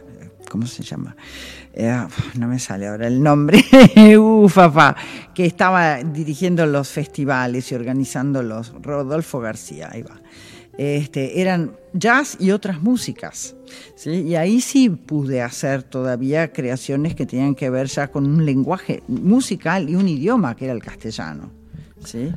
¿cómo 0.50 0.66
se 0.66 0.82
llama? 0.82 1.16
No 2.34 2.48
me 2.48 2.58
sale 2.58 2.88
ahora 2.88 3.06
el 3.06 3.22
nombre, 3.22 3.64
ufafa, 4.18 4.96
que 5.32 5.46
estaba 5.46 6.02
dirigiendo 6.02 6.66
los 6.66 6.88
festivales 6.88 7.70
y 7.70 7.74
organizando 7.76 8.42
los, 8.42 8.72
Rodolfo 8.82 9.40
García, 9.40 9.88
ahí 9.90 10.02
va. 10.02 10.20
Este, 10.76 11.40
eran 11.40 11.76
jazz 11.92 12.36
y 12.40 12.50
otras 12.50 12.82
músicas. 12.82 13.54
¿sí? 13.94 14.10
Y 14.10 14.34
ahí 14.36 14.60
sí 14.60 14.88
pude 14.88 15.42
hacer 15.42 15.82
todavía 15.82 16.52
creaciones 16.52 17.14
que 17.14 17.26
tenían 17.26 17.54
que 17.54 17.70
ver 17.70 17.86
ya 17.86 18.08
con 18.08 18.26
un 18.26 18.44
lenguaje 18.44 19.02
musical 19.06 19.88
y 19.88 19.94
un 19.94 20.08
idioma 20.08 20.56
que 20.56 20.64
era 20.64 20.74
el 20.74 20.82
castellano. 20.82 21.50
¿sí? 22.04 22.32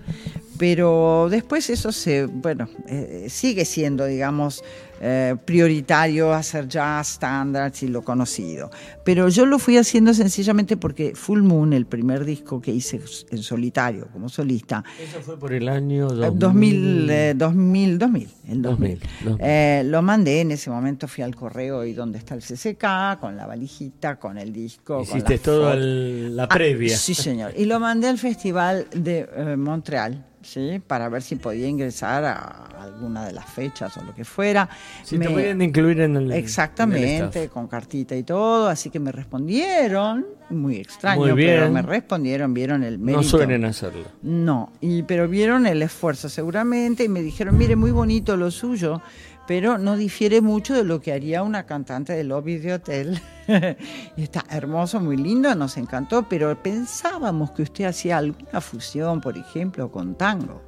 Pero 0.58 1.28
después 1.32 1.70
eso 1.70 1.92
se, 1.92 2.26
bueno, 2.26 2.70
eh, 2.88 3.28
sigue 3.30 3.66
siendo, 3.66 4.06
digamos, 4.06 4.64
eh, 5.06 5.36
prioritario 5.44 6.32
hacer 6.32 6.66
jazz, 6.70 7.16
standards 7.16 7.84
y 7.84 7.90
lo 7.90 8.04
conocido. 8.04 8.72
Pero 9.04 9.28
yo 9.28 9.46
lo 9.46 9.60
fui 9.60 9.76
haciendo 9.76 10.14
sencillamente 10.14 10.78
porque 10.78 11.14
Full 11.14 11.42
Moon, 11.42 11.74
el 11.74 11.86
primer 11.86 12.24
disco 12.24 12.62
que 12.62 12.72
hice 12.72 13.02
en 13.30 13.44
solitario, 13.44 14.08
como 14.14 14.30
solista. 14.30 14.82
Eso 15.02 15.20
fue 15.20 15.38
por 15.38 15.52
el 15.52 15.68
año 15.68 16.08
2000. 16.08 17.38
2000, 17.38 17.98
2000, 18.00 18.30
el 18.48 18.62
2000. 18.62 19.00
Eh, 19.40 19.84
lo 19.86 20.02
mandé, 20.02 20.40
en 20.40 20.52
ese 20.52 20.70
momento 20.70 21.10
fui 21.10 21.22
al 21.22 21.36
correo 21.36 21.84
y 21.84 21.92
donde 21.92 22.20
está 22.20 22.36
el 22.36 22.42
CCK, 22.42 23.20
con 23.20 23.36
la 23.36 23.46
valijita, 23.46 24.18
con 24.18 24.38
el 24.38 24.54
disco. 24.54 25.02
Hiciste 25.02 25.38
todo 25.38 25.76
la 25.76 26.48
previa. 26.48 26.96
Ah, 26.96 26.98
sí, 26.98 27.14
señor. 27.14 27.52
Y 27.58 27.66
lo 27.66 27.78
mandé 27.82 28.08
al 28.08 28.18
Festival 28.18 28.88
de 28.96 29.28
Montreal 29.58 30.28
¿sí? 30.44 30.82
para 30.86 31.10
ver 31.10 31.22
si 31.22 31.36
podía 31.36 31.68
ingresar 31.68 32.24
a 32.26 32.70
alguna 32.82 33.26
de 33.26 33.34
las 33.34 33.46
fechas 33.46 33.96
o 33.98 34.04
lo 34.04 34.14
que 34.14 34.26
fuera. 34.26 34.70
Si 35.04 35.18
me, 35.18 35.28
te 35.28 35.32
podían 35.32 35.62
incluir 35.62 36.02
en 36.02 36.16
el 36.16 36.32
Exactamente, 36.32 37.50
con 37.50 37.68
cartita 37.68 38.16
y 38.16 38.24
todo, 38.24 38.68
así 38.68 38.90
que 38.90 39.00
me 39.00 39.12
respondieron, 39.12 40.26
muy 40.50 40.78
extraño, 40.78 41.36
pero 41.36 41.72
me 41.72 41.82
respondieron, 41.82 42.54
vieron 42.54 42.84
el 42.84 43.00
mérito. 43.00 43.22
No 43.22 43.28
suelen 43.28 43.66
hacerlo. 43.66 44.06
No, 44.22 44.72
y, 44.82 45.04
pero 45.04 45.28
vieron 45.28 45.66
el 45.66 45.82
esfuerzo 45.82 46.30
seguramente 46.30 47.04
y 47.04 47.10
me 47.10 47.22
dijeron, 47.22 47.58
mire, 47.58 47.76
muy 47.76 47.92
bonito 47.92 48.38
lo 48.38 48.52
suyo, 48.52 49.02
pero 49.48 49.78
no 49.78 49.98
difiere 49.98 50.42
mucho 50.42 50.74
de 50.74 50.84
lo 50.84 51.02
que 51.02 51.12
haría 51.12 51.44
una 51.44 51.66
cantante 51.66 52.14
de 52.14 52.24
lobby 52.24 52.58
de 52.58 52.74
hotel. 52.74 53.22
Está 54.18 54.46
hermoso, 54.50 55.00
muy 55.00 55.18
lindo, 55.18 55.54
nos 55.56 55.78
encantó, 55.78 56.28
pero 56.30 56.62
pensábamos 56.62 57.52
que 57.52 57.64
usted 57.64 57.86
hacía 57.86 58.18
alguna 58.18 58.62
fusión, 58.62 59.22
por 59.22 59.38
ejemplo, 59.38 59.92
con 59.92 60.16
tango. 60.16 60.62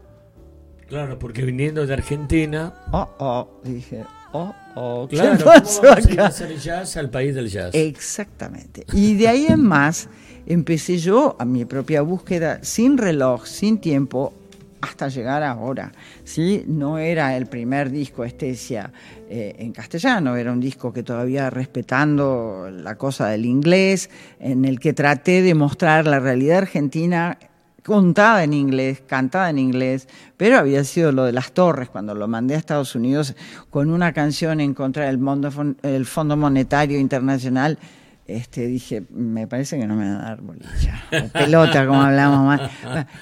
Claro, 0.87 1.17
porque 1.17 1.43
viniendo 1.43 1.85
de 1.85 1.93
Argentina. 1.93 2.73
Oh, 2.91 3.09
oh, 3.17 3.61
dije, 3.63 4.03
oh, 4.33 4.53
oh, 4.75 5.07
claro, 5.09 5.43
¿cómo 5.43 6.21
a 6.21 6.27
hacer 6.27 6.55
jazz 6.57 6.97
al 6.97 7.09
país 7.09 7.33
del 7.33 7.49
jazz? 7.49 7.73
Exactamente. 7.73 8.85
Y 8.93 9.15
de 9.15 9.27
ahí 9.27 9.47
en 9.47 9.63
más 9.63 10.07
empecé 10.45 10.97
yo 10.97 11.35
a 11.39 11.45
mi 11.45 11.65
propia 11.65 12.01
búsqueda 12.01 12.59
sin 12.61 12.97
reloj, 12.97 13.45
sin 13.45 13.79
tiempo, 13.79 14.33
hasta 14.85 15.09
llegar 15.09 15.43
ahora. 15.43 15.91
¿sí? 16.23 16.63
No 16.67 16.97
era 16.97 17.35
el 17.35 17.47
primer 17.47 17.91
disco 17.91 18.23
Estesia 18.23 18.91
eh, 19.29 19.55
en 19.59 19.71
castellano, 19.71 20.35
era 20.35 20.51
un 20.51 20.59
disco 20.59 20.93
que 20.93 21.03
todavía 21.03 21.49
respetando 21.49 22.69
la 22.71 22.95
cosa 22.95 23.27
del 23.27 23.45
inglés, 23.45 24.09
en 24.39 24.65
el 24.65 24.79
que 24.79 24.93
traté 24.93 25.41
de 25.41 25.53
mostrar 25.55 26.07
la 26.07 26.19
realidad 26.19 26.59
argentina 26.59 27.37
contada 27.83 28.43
en 28.43 28.53
inglés, 28.53 29.03
cantada 29.05 29.49
en 29.51 29.59
inglés, 29.59 30.07
pero 30.37 30.57
había 30.57 30.83
sido 30.83 31.11
lo 31.11 31.23
de 31.23 31.31
las 31.31 31.51
torres 31.51 31.89
cuando 31.89 32.15
lo 32.15 32.27
mandé 32.27 32.55
a 32.55 32.57
Estados 32.57 32.95
Unidos 32.95 33.35
con 33.69 33.91
una 33.91 34.11
canción 34.11 34.59
en 34.59 34.73
contra 34.73 35.05
del 35.05 36.05
Fondo 36.05 36.35
Monetario 36.35 36.99
Internacional 36.99 37.77
este, 38.27 38.65
dije, 38.67 39.03
me 39.11 39.47
parece 39.47 39.77
que 39.77 39.85
no 39.85 39.95
me 39.95 40.09
va 40.09 40.19
a 40.19 40.29
dar 40.29 40.41
bolilla, 40.41 41.03
o 41.11 41.27
pelota, 41.27 41.85
como 41.85 42.01
hablamos 42.01 42.45
más. 42.45 42.71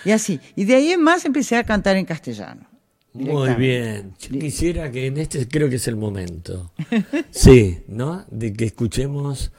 y 0.05 0.11
así. 0.11 0.39
Y 0.55 0.65
de 0.65 0.75
ahí 0.75 0.91
en 0.91 1.01
más 1.01 1.25
empecé 1.25 1.57
a 1.57 1.63
cantar 1.63 1.97
en 1.97 2.05
castellano. 2.05 2.67
Muy 3.13 3.53
bien. 3.55 4.13
Yo 4.19 4.39
quisiera 4.39 4.89
que 4.91 5.07
en 5.07 5.17
este 5.17 5.47
creo 5.47 5.69
que 5.69 5.75
es 5.75 5.87
el 5.87 5.95
momento. 5.95 6.71
Sí, 7.31 7.83
¿no? 7.87 8.25
De 8.31 8.53
que 8.53 8.65
escuchemos 8.65 9.51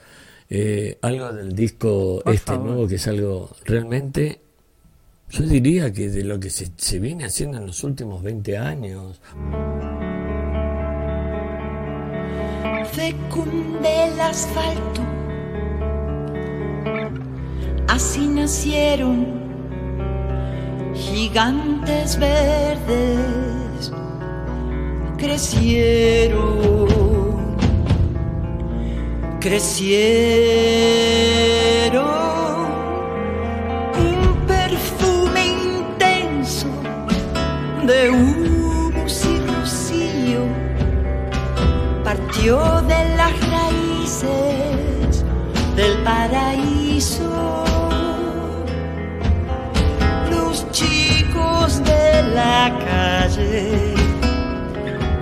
eh, 0.51 0.99
algo 1.03 1.33
del 1.33 1.55
disco 1.55 2.23
este 2.27 2.59
nuevo, 2.59 2.89
que 2.89 2.97
es 2.97 3.07
algo 3.07 3.55
realmente, 3.65 4.41
yo 5.31 5.45
diría 5.45 5.93
que 5.93 6.09
de 6.09 6.25
lo 6.25 6.41
que 6.41 6.51
se, 6.51 6.71
se 6.77 6.99
viene 6.99 7.25
haciendo 7.25 7.59
en 7.59 7.67
los 7.67 7.85
últimos 7.85 8.23
20 8.23 8.59
años. 8.59 9.21
Fecunde 12.93 14.05
el 14.07 14.21
asfalto 14.21 15.14
Así 17.89 18.27
nacieron 18.27 19.45
gigantes 20.95 22.19
verdes, 22.19 23.93
crecieron, 25.19 26.87
crecieron. 29.41 29.85
Un 33.99 34.47
perfume 34.47 35.47
intenso 35.47 36.69
de 37.87 38.11
humus 38.11 39.25
y 39.27 39.39
rocío 39.47 40.43
partió 42.03 42.83
de 42.83 43.04
calle 53.35 53.95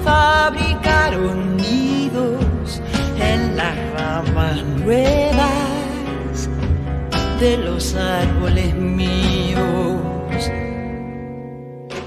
fabricaron 0.04 1.56
nidos 1.56 2.82
en 3.18 3.56
las 3.56 3.76
ramas 3.92 4.62
nuevas 4.84 6.48
de 7.40 7.56
los 7.58 7.94
árboles 7.94 8.74
míos. 8.74 9.60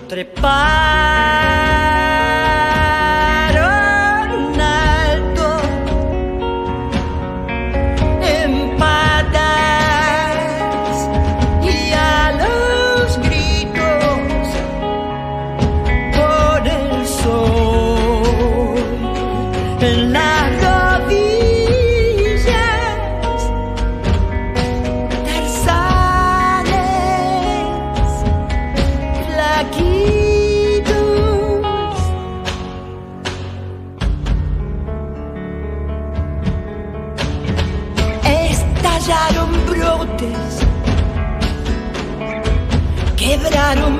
Trepar 0.07 2.04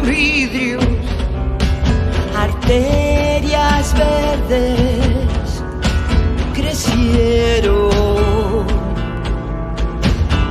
vidrios, 0.06 0.84
arterias 2.36 3.94
verdes 3.94 5.64
crecieron, 6.54 7.90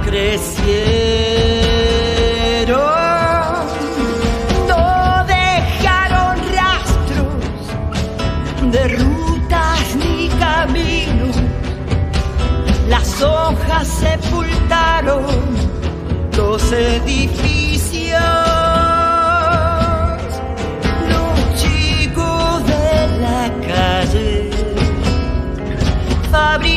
crecieron, 0.04 0.84
no 4.68 5.24
dejaron 5.26 6.36
rastros 6.52 7.44
de 8.72 8.88
rutas 8.88 9.96
ni 9.96 10.28
caminos, 10.38 11.36
las 12.88 13.22
hojas 13.22 13.86
sepultaron 13.88 15.24
los 16.36 16.72
edificios. 16.72 18.53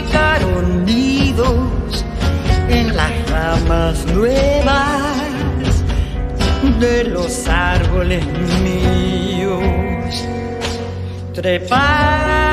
Fabricaron 0.07 0.85
nidos 0.85 2.05
en 2.69 2.95
las 2.95 3.29
ramas 3.29 4.05
nuevas 4.07 5.03
de 6.79 7.03
los 7.05 7.47
árboles 7.47 8.25
míos. 8.63 10.25
Treparon 11.33 12.46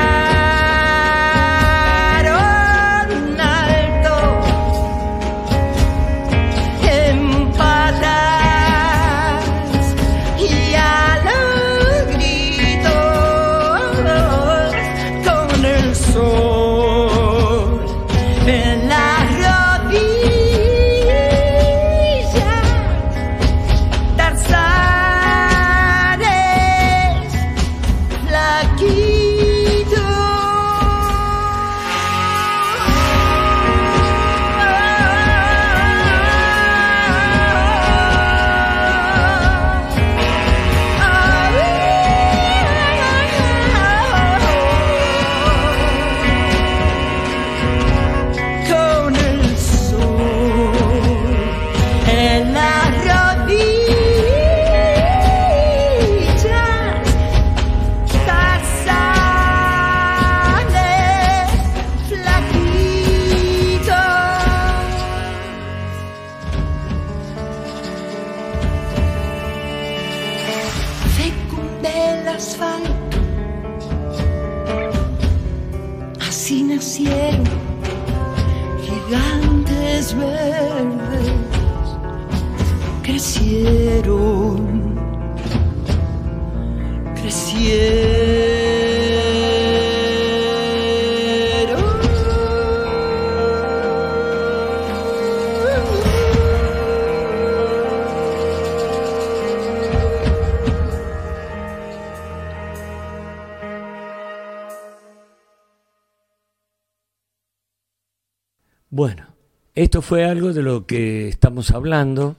esto 109.85 110.01
fue 110.01 110.25
algo 110.25 110.51
de 110.51 110.63
lo 110.63 110.85
que 110.85 111.27
estamos 111.27 111.69
hablando. 111.69 112.35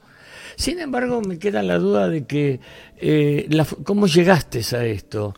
Sin 0.57 0.81
embargo, 0.81 1.23
me 1.23 1.39
queda 1.39 1.63
la 1.63 1.79
duda 1.79 2.09
de 2.09 2.25
que 2.27 2.61
eh, 2.97 3.47
la 3.51 3.65
cómo 3.65 4.09
llegaste 4.09 4.63
a 4.77 4.85
esto, 4.85 5.33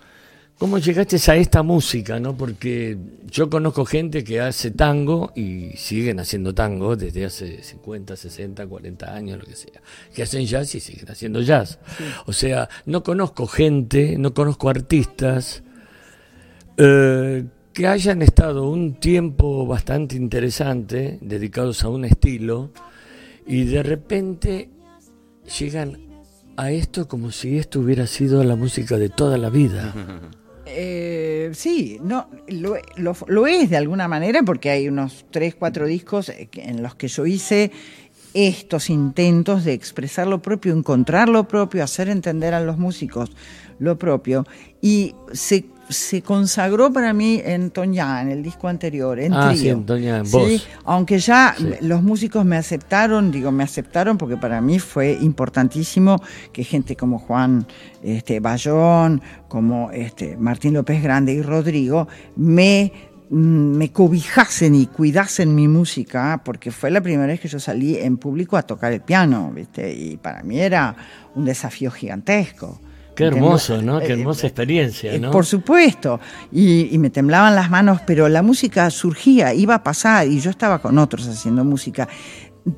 cómo 0.58 0.78
llegaste 0.78 1.18
a 1.30 1.36
esta 1.36 1.62
música, 1.62 2.18
¿no? 2.18 2.34
Porque 2.34 2.96
yo 3.30 3.50
conozco 3.50 3.84
gente 3.84 4.24
que 4.24 4.40
hace 4.40 4.70
tango 4.70 5.32
y 5.36 5.72
siguen 5.76 6.18
haciendo 6.18 6.54
tango 6.54 6.96
desde 6.96 7.26
hace 7.26 7.62
50, 7.62 8.16
60, 8.16 8.66
40 8.66 9.14
años, 9.14 9.38
lo 9.38 9.44
que 9.44 9.56
sea, 9.56 9.82
que 10.14 10.22
hacen 10.22 10.46
jazz 10.46 10.74
y 10.76 10.80
siguen 10.80 11.10
haciendo 11.10 11.42
jazz. 11.42 11.78
O 12.24 12.32
sea, 12.32 12.70
no 12.86 13.02
conozco 13.02 13.46
gente, 13.46 14.16
no 14.16 14.32
conozco 14.32 14.70
artistas 14.70 15.62
eh, 16.78 17.44
que 17.78 17.86
hayan 17.86 18.22
estado 18.22 18.68
un 18.68 18.94
tiempo 18.94 19.64
bastante 19.64 20.16
interesante 20.16 21.16
dedicados 21.20 21.84
a 21.84 21.88
un 21.88 22.04
estilo 22.04 22.70
y 23.46 23.66
de 23.66 23.84
repente 23.84 24.68
llegan 25.60 25.96
a 26.56 26.72
esto 26.72 27.06
como 27.06 27.30
si 27.30 27.56
esto 27.56 27.78
hubiera 27.78 28.08
sido 28.08 28.42
la 28.42 28.56
música 28.56 28.96
de 28.98 29.08
toda 29.10 29.38
la 29.38 29.48
vida. 29.50 29.94
Eh, 30.70 31.50
sí, 31.54 31.98
no, 32.02 32.28
lo, 32.48 32.76
lo- 33.26 33.46
es 33.46 33.70
de 33.70 33.78
alguna 33.78 34.06
manera 34.06 34.42
porque 34.42 34.68
hay 34.68 34.86
unos 34.86 35.24
tres, 35.30 35.54
cuatro 35.54 35.86
discos 35.86 36.28
eh, 36.28 36.50
en 36.56 36.82
los 36.82 36.94
que 36.94 37.08
yo 37.08 37.24
hice 37.24 37.72
estos 38.34 38.90
intentos 38.90 39.64
de 39.64 39.72
expresar 39.72 40.26
lo 40.26 40.42
propio, 40.42 40.74
encontrar 40.74 41.30
lo 41.30 41.48
propio, 41.48 41.82
hacer 41.82 42.10
entender 42.10 42.52
a 42.52 42.60
los 42.60 42.76
músicos 42.76 43.32
lo 43.78 43.98
propio. 43.98 44.46
Y 44.82 45.14
se, 45.32 45.64
se 45.88 46.22
consagró 46.22 46.92
para 46.92 47.12
mí 47.12 47.40
en 47.44 47.70
Toñá, 47.70 48.20
en 48.22 48.28
el 48.30 48.42
disco 48.42 48.68
anterior, 48.68 49.18
en 49.18 49.32
Ah, 49.32 49.48
trío. 49.50 49.60
sí, 49.60 49.68
en 49.70 49.86
Toñá, 49.86 50.18
en 50.18 50.26
Sí, 50.26 50.62
aunque 50.84 51.18
ya 51.18 51.54
Sí. 51.56 51.66
los 51.80 52.02
músicos 52.02 52.44
me 52.44 52.56
aceptaron, 52.56 53.30
digo, 53.30 53.50
me 53.52 53.64
aceptaron 53.64 54.18
porque 54.18 54.36
para 54.36 54.60
mí 54.60 54.78
fue 54.78 55.18
importantísimo 55.20 56.22
que 56.52 56.64
gente 56.64 56.94
como 56.96 57.18
Juan 57.18 57.66
este, 58.02 58.40
Bayón, 58.40 59.22
como 59.48 59.90
este, 59.90 60.36
Martín 60.36 60.74
López 60.74 61.02
Grande 61.02 61.32
y 61.32 61.42
Rodrigo 61.42 62.06
me, 62.36 62.92
mm, 63.30 63.36
me 63.76 63.90
cobijasen 63.92 64.74
y 64.74 64.86
cuidasen 64.86 65.54
mi 65.54 65.68
música, 65.68 66.40
porque 66.44 66.70
fue 66.70 66.90
la 66.90 67.00
primera 67.00 67.26
vez 67.26 67.40
que 67.40 67.48
yo 67.48 67.58
salí 67.60 67.96
en 67.96 68.16
público 68.18 68.56
a 68.56 68.62
tocar 68.62 68.92
el 68.92 69.00
piano, 69.00 69.50
¿viste? 69.54 69.92
Y 69.94 70.16
para 70.16 70.42
mí 70.42 70.60
era 70.60 70.94
un 71.34 71.44
desafío 71.44 71.90
gigantesco. 71.90 72.80
Qué 73.18 73.24
hermoso, 73.24 73.82
¿no? 73.82 73.98
Qué 73.98 74.06
eh, 74.12 74.20
hermosa 74.20 74.46
experiencia, 74.46 75.12
eh, 75.12 75.18
¿no? 75.18 75.30
Por 75.30 75.44
supuesto, 75.44 76.20
y, 76.52 76.88
y 76.94 76.98
me 76.98 77.10
temblaban 77.10 77.54
las 77.54 77.68
manos, 77.68 78.00
pero 78.06 78.28
la 78.28 78.42
música 78.42 78.88
surgía, 78.90 79.52
iba 79.52 79.74
a 79.74 79.82
pasar, 79.82 80.26
y 80.28 80.40
yo 80.40 80.50
estaba 80.50 80.78
con 80.80 80.96
otros 80.98 81.26
haciendo 81.26 81.64
música, 81.64 82.08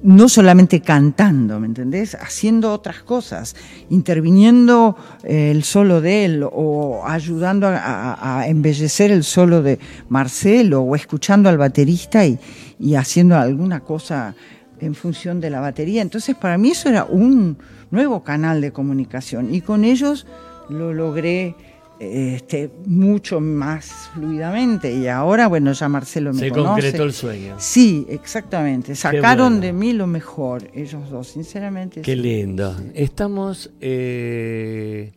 no 0.04 0.28
solamente 0.28 0.80
cantando, 0.80 1.58
¿me 1.58 1.66
entendés? 1.66 2.14
Haciendo 2.14 2.72
otras 2.72 3.02
cosas, 3.02 3.56
interviniendo 3.90 4.96
eh, 5.24 5.50
el 5.50 5.62
solo 5.64 6.00
de 6.00 6.24
él, 6.24 6.44
o 6.50 7.02
ayudando 7.06 7.66
a, 7.66 7.76
a- 7.76 8.40
a 8.40 8.46
embellecer 8.48 9.10
el 9.10 9.24
solo 9.24 9.62
de 9.62 9.78
Marcelo, 10.08 10.82
o 10.82 10.94
escuchando 10.96 11.48
al 11.48 11.58
baterista 11.58 12.24
y, 12.24 12.38
y 12.78 12.94
haciendo 12.94 13.36
alguna 13.36 13.80
cosa 13.80 14.34
en 14.80 14.94
función 14.94 15.40
de 15.40 15.50
la 15.50 15.60
batería. 15.60 16.00
Entonces, 16.02 16.34
para 16.36 16.56
mí 16.56 16.70
eso 16.70 16.88
era 16.88 17.04
un 17.04 17.58
nuevo 17.90 18.22
canal 18.22 18.60
de 18.60 18.72
comunicación, 18.72 19.54
y 19.54 19.60
con 19.60 19.84
ellos 19.84 20.26
lo 20.68 20.92
logré 20.94 21.54
este, 22.00 22.70
mucho 22.86 23.40
más 23.40 24.10
fluidamente 24.14 24.90
y 24.90 25.06
ahora, 25.06 25.48
bueno, 25.48 25.72
ya 25.72 25.86
Marcelo 25.88 26.32
me 26.32 26.38
Se 26.38 26.50
conoce. 26.50 26.68
concretó 26.68 27.02
el 27.04 27.12
sueño. 27.12 27.56
Sí, 27.58 28.06
exactamente. 28.08 28.94
Sacaron 28.94 29.54
bueno. 29.54 29.66
de 29.66 29.72
mí 29.74 29.92
lo 29.92 30.06
mejor, 30.06 30.70
ellos 30.74 31.10
dos, 31.10 31.28
sinceramente. 31.28 32.00
Qué 32.00 32.14
sí. 32.14 32.18
lindo. 32.20 32.74
Estamos 32.94 33.70
eh, 33.82 35.12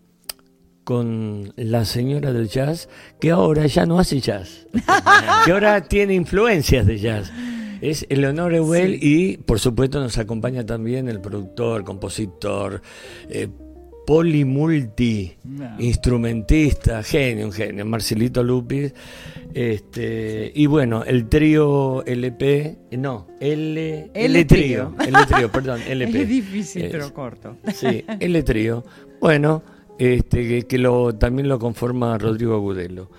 con 0.83 1.53
la 1.55 1.85
señora 1.85 2.33
del 2.33 2.49
jazz 2.49 2.89
que 3.21 3.31
ahora 3.31 3.65
ya 3.65 3.85
no 3.85 3.97
hace 3.97 4.19
jazz, 4.19 4.67
que 5.45 5.51
ahora 5.53 5.79
tiene 5.87 6.15
influencias 6.15 6.85
de 6.85 6.99
jazz. 6.99 7.31
Es 7.83 8.05
Eleonora 8.09 8.61
Well 8.61 8.97
y 9.01 9.37
por 9.37 9.59
supuesto 9.59 9.99
nos 9.99 10.17
acompaña 10.17 10.65
también 10.65 11.09
el 11.09 11.19
productor, 11.19 11.83
compositor, 11.83 12.81
eh, 13.29 13.49
polimulti, 14.07 15.33
No. 15.43 15.75
instrumentista, 15.79 17.03
genio, 17.03 17.45
un 17.47 17.51
genio, 17.51 17.85
Marcelito 17.85 18.43
Lupis. 18.43 18.93
Este, 19.53 20.51
y 20.55 20.65
bueno, 20.65 21.03
el 21.03 21.27
trío 21.29 22.03
LP, 22.05 22.77
eh, 22.91 22.97
no, 22.97 23.27
L, 23.39 24.11
L 24.13 24.45
trío, 24.45 24.93
trío. 24.97 25.07
L 25.07 25.25
trío, 25.27 25.51
perdón, 25.51 25.81
LP. 25.87 26.21
Es 26.23 26.29
difícil, 26.29 26.83
Es- 26.83 26.91
pero 26.91 27.13
corto. 27.13 27.57
Sí, 27.75 28.03
L 28.19 28.43
trío. 28.43 28.83
Bueno, 29.19 29.61
este, 29.99 30.47
que, 30.47 30.63
que 30.67 30.77
lo, 30.77 31.13
también 31.15 31.47
lo 31.49 31.59
conforma 31.59 32.17
Rodrigo 32.17 32.55
Agudelo. 32.55 33.09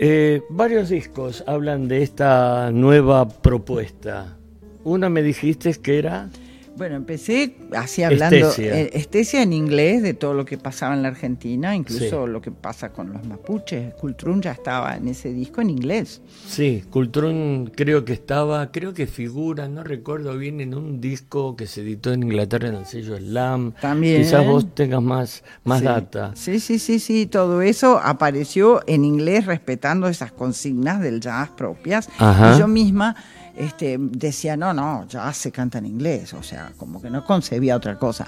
Eh, 0.00 0.42
varios 0.48 0.90
discos 0.90 1.42
hablan 1.48 1.88
de 1.88 2.04
esta 2.04 2.70
nueva 2.70 3.28
propuesta. 3.28 4.36
Una 4.84 5.08
me 5.08 5.24
dijiste 5.24 5.74
que 5.74 5.98
era 5.98 6.30
Bueno, 6.78 6.94
empecé 6.94 7.56
así 7.76 8.04
hablando 8.04 8.36
Estesia. 8.36 8.78
eh, 8.78 8.90
estesia 8.94 9.42
en 9.42 9.52
inglés 9.52 10.00
de 10.02 10.14
todo 10.14 10.32
lo 10.32 10.44
que 10.44 10.56
pasaba 10.58 10.94
en 10.94 11.02
la 11.02 11.08
Argentina, 11.08 11.74
incluso 11.74 12.24
Sí. 12.26 12.30
lo 12.32 12.40
que 12.40 12.52
pasa 12.52 12.90
con 12.92 13.12
los 13.12 13.24
mapuches. 13.26 13.94
Cultrún 13.94 14.40
ya 14.40 14.52
estaba 14.52 14.96
en 14.96 15.08
ese 15.08 15.32
disco 15.32 15.60
en 15.60 15.70
inglés. 15.70 16.22
Sí, 16.46 16.84
Cultrón 16.88 17.72
creo 17.74 18.04
que 18.04 18.12
estaba, 18.12 18.70
creo 18.70 18.94
que 18.94 19.08
figura, 19.08 19.68
no 19.68 19.82
recuerdo 19.82 20.38
bien, 20.38 20.60
en 20.60 20.72
un 20.74 21.00
disco 21.00 21.56
que 21.56 21.66
se 21.66 21.80
editó 21.82 22.12
en 22.12 22.22
Inglaterra 22.22 22.68
en 22.68 22.76
el 22.76 22.86
sello 22.86 23.16
Slam. 23.16 23.72
También. 23.80 24.22
Quizás 24.22 24.46
vos 24.46 24.74
tengas 24.74 25.02
más, 25.02 25.42
más 25.64 25.80
sí. 25.80 25.84
data. 25.84 26.30
Sí, 26.36 26.60
sí, 26.60 26.78
sí, 26.78 27.00
sí, 27.00 27.26
todo 27.26 27.60
eso 27.60 27.98
apareció 28.02 28.82
en 28.86 29.04
inglés 29.04 29.46
respetando 29.46 30.06
esas 30.06 30.30
consignas 30.30 31.00
del 31.00 31.20
jazz 31.20 31.50
propias. 31.50 32.08
Ajá. 32.18 32.54
Y 32.54 32.58
yo 32.60 32.68
misma 32.68 33.16
este, 33.58 33.96
decía, 33.98 34.56
no, 34.56 34.72
no, 34.72 35.06
jazz 35.08 35.36
se 35.36 35.50
canta 35.50 35.78
en 35.78 35.86
inglés, 35.86 36.32
o 36.34 36.42
sea, 36.42 36.72
como 36.76 37.02
que 37.02 37.10
no 37.10 37.24
concebía 37.24 37.76
otra 37.76 37.98
cosa. 37.98 38.26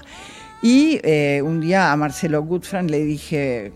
Y 0.61 0.99
eh, 1.03 1.41
un 1.43 1.59
día 1.59 1.91
a 1.91 1.95
Marcelo 1.95 2.43
Goodfriend 2.43 2.91
le 2.91 3.03
dije, 3.03 3.73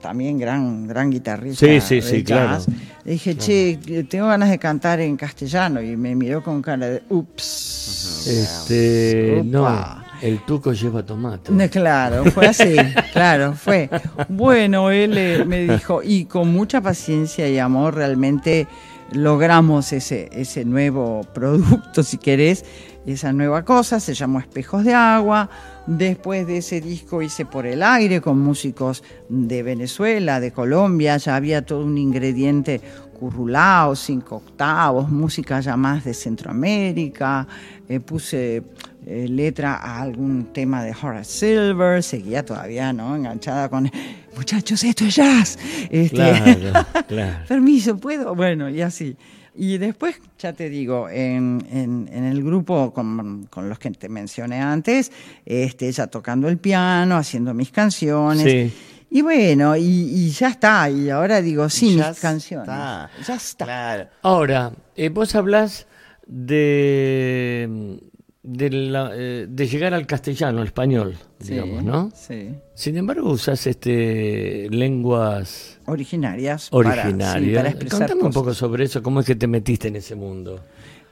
también 0.00 0.36
gran, 0.36 0.86
gran 0.88 1.10
guitarrista 1.10 1.64
Sí, 1.64 1.80
sí, 1.80 2.02
sí, 2.02 2.24
jazz, 2.24 2.64
claro. 2.64 2.80
le 3.04 3.12
dije, 3.12 3.36
che, 3.36 4.04
tengo 4.08 4.26
ganas 4.26 4.50
de 4.50 4.58
cantar 4.58 5.00
en 5.00 5.16
castellano, 5.16 5.80
y 5.80 5.96
me 5.96 6.14
miró 6.16 6.42
con 6.42 6.60
cara 6.60 6.88
de, 6.88 7.02
ups. 7.10 8.26
Este, 8.26 9.42
no, 9.44 10.02
el 10.22 10.44
tuco 10.44 10.72
lleva 10.72 11.04
tomate. 11.04 11.52
No, 11.52 11.68
Claro, 11.68 12.24
fue 12.32 12.46
así, 12.46 12.74
claro, 13.12 13.52
fue. 13.52 13.90
Bueno, 14.28 14.90
él 14.90 15.16
eh, 15.16 15.44
me 15.44 15.68
dijo, 15.68 16.02
y 16.02 16.24
con 16.24 16.52
mucha 16.52 16.80
paciencia 16.80 17.48
y 17.48 17.58
amor 17.58 17.94
realmente 17.94 18.66
logramos 19.12 19.92
ese, 19.92 20.28
ese 20.32 20.64
nuevo 20.64 21.22
producto, 21.32 22.02
si 22.04 22.18
querés, 22.18 22.64
esa 23.06 23.32
nueva 23.32 23.64
cosa, 23.64 24.00
se 24.00 24.14
llamó 24.14 24.38
Espejos 24.38 24.84
de 24.84 24.94
Agua. 24.94 25.50
Después 25.86 26.46
de 26.46 26.58
ese 26.58 26.80
disco 26.80 27.20
hice 27.20 27.44
Por 27.44 27.66
el 27.66 27.82
Aire 27.82 28.22
con 28.22 28.38
músicos 28.38 29.04
de 29.28 29.62
Venezuela, 29.62 30.40
de 30.40 30.52
Colombia, 30.52 31.18
ya 31.18 31.36
había 31.36 31.66
todo 31.66 31.84
un 31.84 31.98
ingrediente 31.98 32.80
currulao, 33.14 33.94
cinco 33.94 34.36
octavos, 34.36 35.10
música 35.10 35.60
ya 35.60 35.76
más 35.76 36.04
de 36.04 36.14
Centroamérica, 36.14 37.46
eh, 37.88 38.00
puse 38.00 38.62
eh, 39.06 39.28
letra 39.28 39.74
a 39.74 40.00
algún 40.00 40.52
tema 40.52 40.82
de 40.82 40.94
Horace 41.00 41.30
Silver, 41.30 42.02
seguía 42.02 42.44
todavía 42.44 42.92
¿no? 42.94 43.14
enganchada 43.14 43.68
con 43.68 43.90
muchachos, 44.36 44.82
esto 44.84 45.04
es 45.04 45.16
jazz. 45.16 45.58
Este, 45.90 46.16
Claro, 46.16 46.86
claro. 47.08 47.44
Permiso, 47.48 47.96
¿puedo? 47.96 48.34
Bueno, 48.34 48.68
y 48.68 48.80
así. 48.82 49.16
Y 49.56 49.78
después, 49.78 50.16
ya 50.38 50.52
te 50.52 50.68
digo, 50.68 51.08
en, 51.08 51.64
en- 51.70 52.10
en 52.12 52.24
el 52.24 52.42
grupo 52.42 52.92
con, 52.92 53.46
con 53.50 53.68
los 53.68 53.78
que 53.78 53.90
te 53.92 54.08
mencioné 54.08 54.60
antes, 54.60 55.12
este, 55.46 55.86
ella 55.88 56.08
tocando 56.08 56.48
el 56.48 56.58
piano, 56.58 57.16
haciendo 57.16 57.54
mis 57.54 57.70
canciones. 57.70 58.50
Sí. 58.50 58.72
Y 59.10 59.22
bueno, 59.22 59.76
y, 59.76 59.82
y 59.84 60.30
ya 60.30 60.48
está. 60.48 60.90
Y 60.90 61.08
ahora 61.08 61.40
digo, 61.40 61.68
sí, 61.68 61.94
Ya 61.96 62.08
mis 62.10 62.18
canciones. 62.18 62.66
está. 62.68 63.10
Ya 63.24 63.34
está. 63.36 63.64
Claro. 63.64 64.08
Ahora, 64.22 64.72
eh, 64.96 65.08
vos 65.10 65.32
hablas 65.36 65.86
de, 66.26 68.00
de, 68.46 68.68
la- 68.70 69.10
eh, 69.14 69.46
de 69.48 69.66
llegar 69.66 69.94
al 69.94 70.06
castellano, 70.06 70.60
al 70.60 70.66
español, 70.66 71.16
Sí, 71.40 71.52
digamos, 71.54 71.82
¿no? 71.82 72.12
Sí. 72.14 72.50
Sin 72.74 72.96
embargo, 72.98 73.30
usas 73.30 73.66
este, 73.66 74.68
lenguas 74.70 75.78
Originarias. 75.86 76.68
para- 76.70 76.92
sí, 76.94 76.98
originarias. 77.00 77.56
para 77.56 77.68
expresar 77.70 77.98
Contame 78.08 78.22
un 78.22 78.32
poco 78.32 78.52
sobre 78.54 78.84
eso, 78.84 79.02
cómo 79.02 79.20
es 79.20 79.26
que 79.26 79.34
te 79.34 79.46
metiste 79.46 79.88
en 79.88 79.96
ese 79.96 80.14
mundo. 80.14 80.60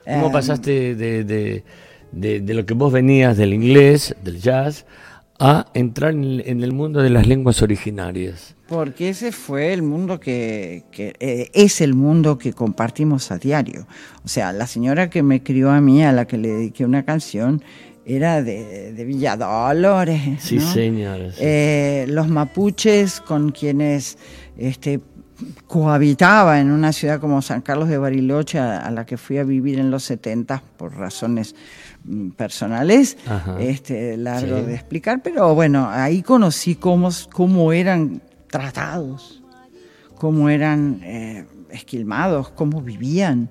¿Cómo 0.04 0.26
Em, 0.26 0.32
pasaste 0.32 0.94
de, 0.94 1.24
de- 1.24 1.64
de- 2.12 2.40
de 2.40 2.54
lo 2.54 2.66
que 2.66 2.74
vos 2.74 2.92
venías 2.92 3.36
del 3.38 3.54
inglés, 3.54 4.14
del 4.22 4.38
jazz, 4.40 4.84
a 5.44 5.66
entrar 5.74 6.12
en, 6.14 6.40
el- 6.62 6.72
mundo 6.72 7.02
de 7.02 7.10
las 7.10 7.26
lenguas 7.26 7.62
originarias? 7.62 8.54
Porque 8.68 9.08
ese 9.08 9.32
fue 9.32 9.72
el 9.72 9.82
mundo 9.82 10.20
que, 10.20 10.84
que, 10.92 11.14
eh, 11.18 11.50
es 11.52 11.80
el 11.80 11.94
mundo 11.94 12.38
que 12.38 12.52
compartimos 12.52 13.30
a 13.32 13.38
diario. 13.38 13.86
O 14.24 14.28
sea, 14.28 14.52
la 14.52 14.66
señora 14.66 15.10
que 15.10 15.22
me 15.22 15.42
crió 15.42 15.70
a 15.70 15.80
mí, 15.80 16.02
a 16.04 16.12
la 16.12 16.26
que 16.26 16.38
le 16.38 16.48
dediqué 16.48 16.84
una 16.84 17.04
canción, 17.04 17.62
era 18.06 18.42
de, 18.42 18.92
de 18.92 19.04
Villa 19.04 19.36
Dolores. 19.36 20.42
Sí, 20.42 20.60
señores. 20.60 21.34
Eh, 21.40 22.06
los 22.08 22.28
mapuches 22.28 23.20
con 23.20 23.50
quienes 23.50 24.18
este, 24.56 25.00
cohabitaba 25.66 26.60
en 26.60 26.70
una 26.70 26.92
ciudad 26.92 27.20
como 27.20 27.42
San 27.42 27.62
Carlos 27.62 27.88
de 27.88 27.98
Bariloche, 27.98 28.58
a, 28.58 28.78
a 28.78 28.90
la 28.90 29.04
que 29.06 29.16
fui 29.16 29.38
a 29.38 29.44
vivir 29.44 29.78
en 29.78 29.90
los 29.90 30.04
70 30.04 30.62
por 30.76 30.96
razones 30.96 31.54
personales, 32.36 33.16
Ajá. 33.26 33.60
este, 33.60 34.16
largo 34.16 34.58
Sí. 34.58 34.62
de 34.66 34.74
explicar, 34.74 35.22
pero 35.22 35.54
bueno, 35.54 35.88
ahí 35.90 36.22
conocí 36.22 36.74
cómo, 36.76 37.10
cómo 37.32 37.72
eran 37.72 38.22
tratados, 38.50 39.42
cómo 40.16 40.48
eran 40.48 41.00
eh, 41.02 41.46
esquilmados, 41.70 42.50
cómo 42.50 42.80
vivían, 42.82 43.50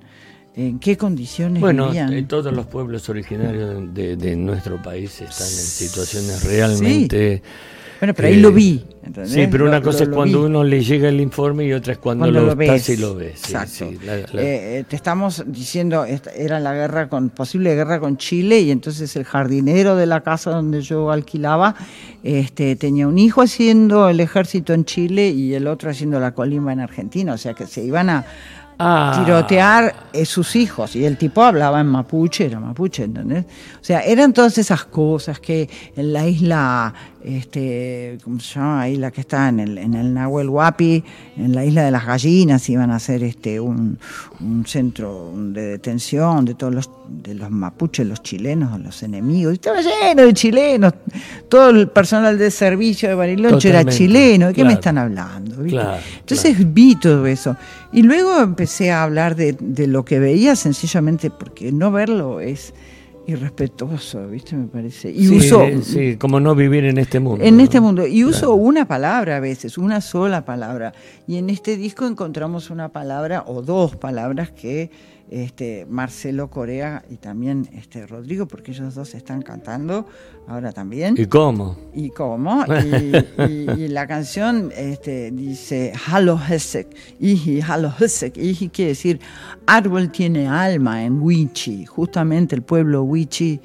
en 0.54 0.80
qué 0.80 0.98
condiciones 0.98 1.62
Bueno, 1.62 1.88
vivían. 1.88 2.12
eh, 2.14 2.24
todos 2.24 2.54
los 2.54 2.66
pueblos 2.68 3.08
originarios 3.10 3.94
de, 3.94 4.16
de 4.18 4.36
nuestro 4.36 4.82
país 4.82 5.22
están 5.22 5.48
en 5.48 5.54
situaciones 5.54 6.44
realmente... 6.44 7.42
bueno, 8.02 8.14
pero 8.14 8.28
ahí 8.28 8.34
eh, 8.34 8.38
lo 8.38 8.52
vi. 8.52 8.84
¿entendés? 9.04 9.32
Sí, 9.32 9.48
pero 9.50 9.64
Lo- 9.66 9.72
una 9.72 9.82
cosa 9.82 10.00
lo- 10.00 10.04
es 10.04 10.10
lo 10.10 10.16
cuando 10.16 10.40
vi. 10.42 10.46
uno 10.48 10.64
le 10.66 10.84
llega 10.84 11.08
el 11.10 11.22
informe 11.22 11.66
y 11.66 11.72
otra 11.74 11.94
es 11.94 12.00
cuando, 12.00 12.26
cuando 12.26 12.42
lo, 12.42 12.56
ves. 12.56 12.70
estás 12.70 12.90
y 12.90 12.98
lo 13.02 13.16
ves. 13.16 13.40
Sí, 13.40 13.54
Exacto. 13.54 13.74
sí, 13.90 13.98
la- 14.06 14.18
la- 14.18 14.42
Eh, 14.42 14.80
eh, 14.80 14.86
te 14.90 14.96
estamos 14.96 15.44
diciendo, 15.48 16.06
era 16.06 16.60
la 16.60 16.74
guerra 16.74 17.08
con, 17.08 17.30
posible 17.30 17.74
guerra 17.76 18.00
con 18.00 18.18
Chile, 18.18 18.60
y 18.60 18.72
entonces 18.72 19.16
el 19.16 19.24
jardinero 19.24 19.96
de 19.96 20.06
la 20.08 20.22
casa 20.22 20.52
donde 20.52 20.82
yo 20.82 21.12
alquilaba, 21.12 21.76
este, 22.24 22.76
tenía 22.76 23.08
un 23.08 23.18
hijo 23.18 23.42
haciendo 23.42 24.10
el 24.10 24.20
ejército 24.20 24.74
en 24.74 24.86
Chile 24.86 25.30
y 25.30 25.54
el 25.54 25.68
otro 25.68 25.90
haciendo 25.90 26.20
la 26.20 26.32
colimba 26.34 26.74
en 26.74 26.80
Argentina, 26.82 27.34
o 27.34 27.38
sea 27.38 27.54
que 27.54 27.66
se 27.68 27.84
iban 27.84 28.10
a 28.10 28.26
Ah. 28.78 29.22
tirotear 29.24 30.08
eh, 30.14 30.26
sus 30.26 30.56
hijos, 30.56 30.96
y 30.96 31.06
el 31.06 31.18
tipo 31.18 31.44
hablaba 31.44 31.80
en 31.80 31.88
mapuche, 31.88 32.46
era 32.46 32.60
mapuche, 32.60 33.04
¿entendés? 33.04 33.46
O 33.80 33.84
sea, 33.84 34.02
eran 34.02 34.34
todas 34.34 34.58
esas 34.58 34.86
cosas 34.86 35.40
que 35.40 35.70
en 35.96 36.12
la 36.14 36.28
isla, 36.28 36.94
este, 37.24 38.18
¿cómo 38.24 38.40
se 38.40 38.56
llama? 38.56 38.88
La 38.88 39.12
que 39.12 39.22
está 39.22 39.50
en 39.50 39.60
el, 39.60 39.78
en 39.78 39.94
el 39.94 40.14
Nahuel 40.14 40.50
Huapi, 40.50 41.04
en 41.38 41.54
la 41.54 41.64
isla 41.64 41.84
de 41.84 41.92
las 41.92 42.06
gallinas, 42.06 42.68
iban 42.70 42.92
a 42.92 42.96
hacer 42.96 43.24
este 43.24 43.60
un, 43.60 44.00
un 44.40 44.66
centro 44.66 45.32
de 45.36 45.62
detención 45.68 46.46
de 46.46 46.56
todos 46.56 46.74
los, 46.74 46.90
de 47.08 47.36
los 47.36 47.52
mapuches, 47.52 48.06
los 48.08 48.24
chilenos, 48.24 48.80
los 48.80 49.04
enemigos. 49.04 49.54
Y 49.54 49.56
estaba 49.56 49.82
lleno 49.82 50.24
de 50.24 50.34
chilenos. 50.34 50.94
Todo 51.50 51.70
el 51.70 51.88
personal 51.90 52.38
de 52.38 52.50
servicio 52.50 53.10
de 53.10 53.16
Bariloche 53.16 53.70
era 53.70 53.86
chileno. 53.86 54.48
¿De 54.48 54.54
qué 54.54 54.64
me 54.64 54.74
están 54.74 54.98
hablando? 54.98 55.64
Entonces 55.64 56.74
vi 56.74 56.96
todo 56.96 57.26
eso. 57.28 57.56
Y 57.94 58.04
luego 58.04 58.40
empecé 58.42 58.92
a 58.92 59.04
hablar 59.04 59.36
de, 59.36 59.54
de 59.60 59.88
lo 59.88 60.06
que 60.06 60.20
veía 60.20 60.56
sencillamente 60.56 61.30
porque 61.30 61.72
no 61.72 61.92
verlo 61.92 62.40
es 62.40 62.74
irrespetuoso, 63.28 64.28
¿viste? 64.28 64.56
Me 64.56 64.68
parece. 64.68 65.12
Y 65.12 65.28
sí, 65.28 65.38
uso 65.38 65.62
sí, 65.84 66.18
como 66.18 66.40
no 66.40 66.56
vivir 66.56 66.86
en 66.86 66.98
este 66.98 67.20
mundo. 67.20 67.44
en 67.44 67.58
¿no? 67.58 67.64
este 67.64 67.80
mundo. 67.80 68.06
Y 68.08 68.24
uso 68.24 68.40
Claro. 68.48 68.54
una 68.56 68.88
palabra 68.88 69.38
a 69.38 69.40
veces, 69.40 69.78
una 69.78 70.02
sola 70.02 70.44
palabra. 70.46 70.94
Y 71.28 71.38
en 71.38 71.50
este 71.50 71.78
disco 71.78 72.08
encontramos 72.08 72.70
una 72.70 72.90
palabra 72.90 73.44
o 73.48 73.62
dos 73.62 73.96
palabras 73.96 74.52
que 74.52 74.90
este, 75.32 75.88
Marcelo 75.90 76.50
Corea 76.50 77.04
y 77.10 77.16
también 77.16 77.68
este, 77.74 78.06
Rodrigo, 78.06 78.48
porque 78.48 78.72
ellos 78.72 78.94
dos 78.94 79.16
están 79.16 79.42
cantando 79.42 80.06
ahora 80.48 80.72
también. 80.74 81.16
¿Y 81.18 81.26
cómo? 81.26 81.78
¿Y 81.94 82.10
cómo? 82.12 82.64
Y, 82.86 83.16
y- 83.50 83.72
y 83.86 83.88
la 83.88 84.06
canción 84.08 84.72
este, 84.76 85.32
dice 85.32 85.94
Halo 86.08 86.38
Hesek, 86.38 86.88
Iji, 87.20 87.62
Halo 87.62 87.92
Hesek, 87.98 88.38
Iji 88.38 88.70
quiere 88.70 88.90
decir 88.90 89.20
árbol 89.66 90.12
tiene 90.12 90.48
alma 90.48 91.04
en 91.06 91.22
Wichi, 91.22 91.86
justamente 91.86 92.54
el 92.56 92.62
pueblo 92.62 93.04
Wichi, 93.04 93.60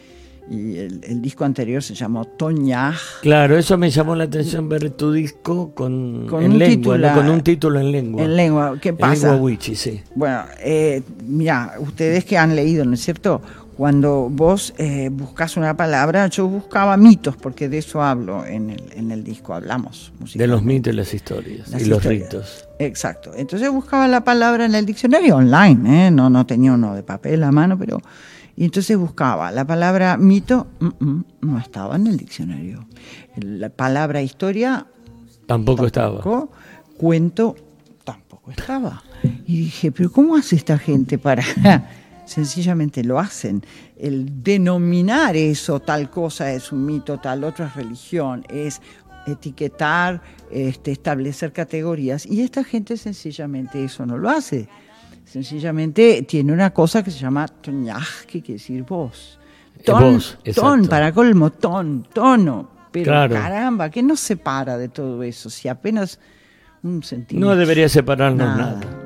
y 0.48 0.76
el, 0.78 1.00
el 1.04 1.20
disco 1.22 1.44
anterior 1.44 1.82
se 1.82 1.94
llamó 1.94 2.24
Toñaj. 2.24 2.96
Claro, 3.22 3.56
eso 3.58 3.76
me 3.76 3.90
llamó 3.90 4.14
la 4.14 4.24
atención 4.24 4.68
ver 4.68 4.90
tu 4.90 5.12
disco 5.12 5.72
con, 5.74 6.26
Con 6.28 6.42
en 6.44 6.52
un 6.52 6.58
lengua, 6.58 6.94
titula- 6.96 7.08
¿no? 7.14 7.20
con 7.20 7.28
un 7.30 7.40
título 7.42 7.80
en 7.80 7.92
lengua. 7.92 8.22
En 8.22 8.36
lengua, 8.36 8.78
¿qué 8.80 8.90
En 8.90 8.96
pasa? 8.96 9.28
lengua 9.32 9.42
wichi, 9.44 9.74
sí. 9.74 10.00
Bueno, 10.14 10.42
eh, 10.60 11.02
mira, 11.24 11.74
ustedes 11.80 12.24
que 12.24 12.38
han 12.38 12.54
leído, 12.54 12.84
¿no 12.84 12.94
es 12.94 13.00
cierto? 13.00 13.40
Cuando 13.76 14.28
vos 14.30 14.72
eh, 14.78 15.10
buscas 15.12 15.58
una 15.58 15.76
palabra, 15.76 16.28
yo 16.28 16.48
buscaba 16.48 16.96
mitos, 16.96 17.36
porque 17.36 17.68
de 17.68 17.76
eso 17.78 18.00
hablo 18.02 18.46
en 18.46 18.70
el, 18.70 18.82
en 18.94 19.10
el 19.10 19.22
disco, 19.22 19.52
hablamos. 19.52 20.12
De 20.34 20.46
los 20.46 20.62
mitos 20.62 20.94
y 20.94 20.96
las 20.96 21.12
historias, 21.12 21.68
Las 21.68 21.82
y 21.82 21.84
los 21.84 21.98
historias. 21.98 22.22
ritos. 22.32 22.68
Exacto. 22.78 23.32
Entonces 23.36 23.70
buscaba 23.70 24.08
la 24.08 24.24
palabra 24.24 24.64
en 24.64 24.74
el 24.74 24.86
diccionario 24.86 25.36
online, 25.36 26.06
¿eh? 26.06 26.10
no, 26.10 26.30
no 26.30 26.46
tenía 26.46 26.72
uno 26.72 26.94
de 26.94 27.02
papel 27.02 27.42
a 27.42 27.52
mano, 27.52 27.76
pero... 27.78 28.00
Y 28.56 28.64
entonces 28.64 28.96
buscaba 28.96 29.50
la 29.52 29.66
palabra 29.66 30.16
mito, 30.16 30.66
mm, 30.80 30.86
mm, 30.98 31.24
no 31.42 31.58
estaba 31.58 31.96
en 31.96 32.06
el 32.06 32.16
diccionario. 32.16 32.86
La 33.36 33.68
palabra 33.68 34.22
historia, 34.22 34.86
Tampoco 35.46 35.86
estaba. 35.86 36.22
Cuento, 36.96 37.54
tampoco 38.04 38.50
estaba. 38.50 39.02
Y 39.46 39.58
dije, 39.58 39.92
pero 39.92 40.10
¿cómo 40.10 40.36
hace 40.36 40.56
esta 40.56 40.78
gente 40.78 41.18
para...? 41.18 41.44
Sencillamente 42.26 43.04
lo 43.04 43.20
hacen. 43.20 43.62
El 43.96 44.42
denominar 44.42 45.36
eso, 45.36 45.78
tal 45.78 46.10
cosa 46.10 46.50
es 46.52 46.72
un 46.72 46.84
mito, 46.84 47.18
tal 47.18 47.44
otra 47.44 47.68
es 47.68 47.76
religión, 47.76 48.44
es 48.48 48.82
etiquetar, 49.28 50.20
este, 50.50 50.90
establecer 50.90 51.52
categorías. 51.52 52.26
Y 52.26 52.40
esta 52.40 52.64
gente 52.64 52.96
sencillamente 52.96 53.84
eso 53.84 54.04
no 54.06 54.18
lo 54.18 54.28
hace. 54.28 54.68
Sencillamente 55.26 56.22
tiene 56.22 56.52
una 56.52 56.70
cosa 56.72 57.02
que 57.02 57.10
se 57.10 57.18
llama 57.18 57.46
toñaj, 57.48 58.24
que 58.26 58.40
quiere 58.40 58.54
decir 58.54 58.82
voz. 58.84 59.38
Eh, 59.78 59.82
Ton, 59.84 60.14
voz, 60.14 60.38
ton, 60.54 60.86
para 60.86 61.12
colmo, 61.12 61.50
ton, 61.50 62.06
tono. 62.14 62.70
Pero 62.92 63.04
Claro. 63.04 63.34
caramba, 63.34 63.90
¿qué 63.90 64.02
nos 64.02 64.20
separa 64.20 64.78
de 64.78 64.88
todo 64.88 65.22
eso? 65.22 65.50
Si 65.50 65.68
apenas 65.68 66.18
un 66.82 67.02
centímetro. 67.02 67.50
No 67.50 67.56
debería 67.56 67.88
separarnos 67.88 68.46
Nada. 68.46 68.56
nada. 68.80 69.02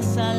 De 0.00 0.29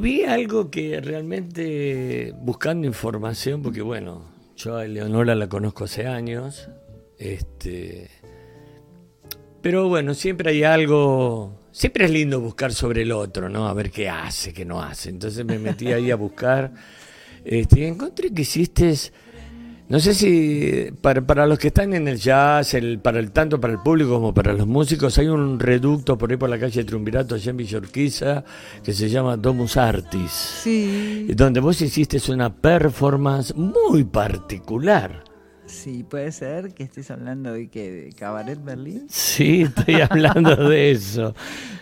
Hubo 0.00 0.30
algo 0.30 0.70
que 0.70 0.98
realmente, 1.02 2.32
buscando 2.40 2.86
información, 2.86 3.60
porque 3.60 3.82
bueno, 3.82 4.24
yo 4.56 4.78
a 4.78 4.86
Eleonora 4.86 5.34
la 5.34 5.46
conozco 5.46 5.84
hace 5.84 6.06
años, 6.06 6.70
este, 7.18 8.08
pero 9.60 9.90
bueno, 9.90 10.14
siempre 10.14 10.52
hay 10.52 10.64
algo, 10.64 11.68
siempre 11.70 12.06
es 12.06 12.10
lindo 12.12 12.40
buscar 12.40 12.72
sobre 12.72 13.02
el 13.02 13.12
otro, 13.12 13.50
¿no? 13.50 13.68
A 13.68 13.74
ver 13.74 13.90
qué 13.90 14.08
hace, 14.08 14.54
qué 14.54 14.64
no 14.64 14.80
hace. 14.80 15.10
Entonces 15.10 15.44
me 15.44 15.58
metí 15.58 15.88
ahí 15.92 16.10
a 16.10 16.16
buscar, 16.16 16.72
este, 17.44 17.80
y 17.80 17.84
encontré 17.84 18.32
que 18.32 18.40
hiciste, 18.40 18.94
no 19.90 19.98
sé 19.98 20.14
si 20.14 20.92
para, 21.02 21.20
para 21.20 21.46
los 21.48 21.58
que 21.58 21.66
están 21.66 21.94
en 21.94 22.06
el 22.06 22.16
jazz, 22.16 22.74
el, 22.74 23.00
para 23.00 23.18
el 23.18 23.32
tanto 23.32 23.60
para 23.60 23.72
el 23.72 23.80
público 23.80 24.10
como 24.10 24.32
para 24.32 24.52
los 24.52 24.68
músicos, 24.68 25.18
hay 25.18 25.26
un 25.26 25.58
reducto 25.58 26.16
por 26.16 26.30
ahí 26.30 26.36
por 26.36 26.48
la 26.48 26.60
calle 26.60 26.84
Triunvirato, 26.84 27.34
allá 27.34 27.50
en 27.50 27.56
Villorquiza, 27.56 28.44
que 28.84 28.92
se 28.92 29.08
llama 29.08 29.36
Domus 29.36 29.76
Artis. 29.76 30.30
Sí, 30.30 31.26
Donde 31.34 31.58
vos 31.58 31.82
hiciste 31.82 32.20
una 32.30 32.54
performance 32.54 33.52
muy 33.56 34.04
particular. 34.04 35.29
Sí, 35.70 36.02
puede 36.02 36.32
ser 36.32 36.74
que 36.74 36.82
estés 36.82 37.10
hablando 37.10 37.52
de 37.52 37.68
que 37.68 37.90
de 37.90 38.12
Cabaret 38.12 38.62
Berlín. 38.62 39.06
Sí, 39.08 39.62
estoy 39.62 40.00
hablando 40.00 40.68
de 40.68 40.90
eso. 40.90 41.34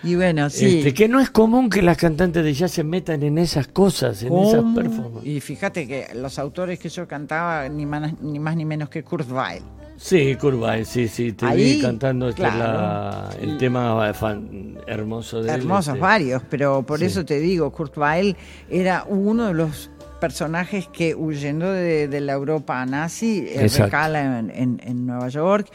Y 0.04 0.14
bueno, 0.14 0.48
sí. 0.50 0.78
Este, 0.78 0.94
que 0.94 1.08
no 1.08 1.20
es 1.20 1.30
común 1.30 1.68
que 1.70 1.82
las 1.82 1.96
cantantes 1.96 2.44
de 2.44 2.52
jazz 2.54 2.70
se 2.72 2.84
metan 2.84 3.22
en 3.22 3.38
esas 3.38 3.68
cosas, 3.68 4.22
en 4.22 4.36
esas 4.36 4.56
¿Cómo? 4.60 4.74
performances. 4.74 5.26
Y 5.28 5.40
fíjate 5.40 5.86
que 5.88 6.06
los 6.14 6.38
autores 6.38 6.78
que 6.78 6.88
yo 6.88 7.08
cantaba, 7.08 7.68
ni 7.68 7.86
más 7.86 8.20
ni, 8.20 8.38
más, 8.38 8.56
ni 8.56 8.64
menos 8.64 8.88
que 8.88 9.02
Kurt 9.02 9.30
Weill. 9.30 9.62
Sí, 10.00 10.36
Curva, 10.36 10.84
sí, 10.84 11.08
sí, 11.08 11.32
te 11.32 11.44
Ahí, 11.44 11.74
vi 11.74 11.80
cantando 11.82 12.28
este, 12.28 12.42
claro. 12.42 12.58
la- 12.58 13.30
el 13.42 13.58
tema 13.58 14.14
fan- 14.14 14.78
hermoso 14.86 15.42
de 15.42 15.48
él, 15.52 15.56
Hermosos 15.60 15.94
este. 15.94 16.00
varios, 16.00 16.42
pero 16.48 16.84
por 16.84 17.00
Sí. 17.00 17.06
eso 17.06 17.24
te 17.24 17.40
digo, 17.40 17.72
Kurt 17.72 17.98
Weill 17.98 18.36
era 18.70 19.04
uno 19.08 19.48
de 19.48 19.54
los 19.54 19.90
personajes 20.20 20.88
que 20.88 21.14
huyendo 21.14 21.70
de, 21.72 22.08
de 22.08 22.20
la 22.20 22.32
Europa 22.32 22.84
nazi 22.86 23.44
eh, 23.48 23.68
recala 23.84 24.38
en, 24.40 24.50
en- 24.50 24.80
en 24.84 25.06
Nueva 25.06 25.28
York. 25.28 25.68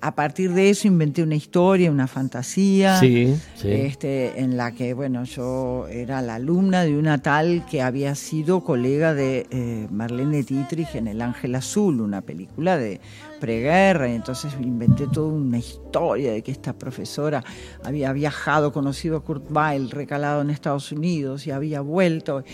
A 0.00 0.14
partir 0.14 0.52
de 0.52 0.70
eso 0.70 0.86
inventé 0.88 1.22
una 1.22 1.34
historia, 1.34 1.90
una 1.90 2.06
fantasía. 2.06 2.98
Sí, 3.00 3.36
sí. 3.56 3.70
Este, 3.70 4.40
en 4.40 4.56
la 4.56 4.72
que, 4.72 4.94
bueno, 4.94 5.24
yo 5.24 5.86
era 5.88 6.22
la 6.22 6.36
alumna 6.36 6.84
de 6.84 6.96
una 6.96 7.18
tal 7.22 7.64
que 7.70 7.82
había 7.82 8.14
sido 8.14 8.62
colega 8.64 9.14
de 9.14 9.46
eh, 9.50 9.86
Marlene 9.90 10.42
Dietrich 10.42 10.94
en 10.94 11.08
El 11.08 11.20
Ángel 11.22 11.54
Azul, 11.54 12.00
una 12.00 12.20
película 12.20 12.76
de 12.78 13.00
preguerra, 13.40 14.08
y 14.08 14.14
entonces 14.14 14.52
inventé 14.60 15.06
toda 15.08 15.28
una 15.28 15.58
historia 15.58 16.32
de 16.32 16.42
que 16.42 16.52
esta 16.52 16.72
profesora 16.74 17.42
había 17.82 18.12
viajado, 18.12 18.72
conocido 18.72 19.16
a 19.16 19.22
Kurt 19.24 19.50
Weill, 19.50 19.90
recalado 19.90 20.42
en 20.42 20.50
Estados 20.50 20.92
Unidos 20.92 21.46
y 21.46 21.50
había 21.50 21.80
vuelto 21.80 22.44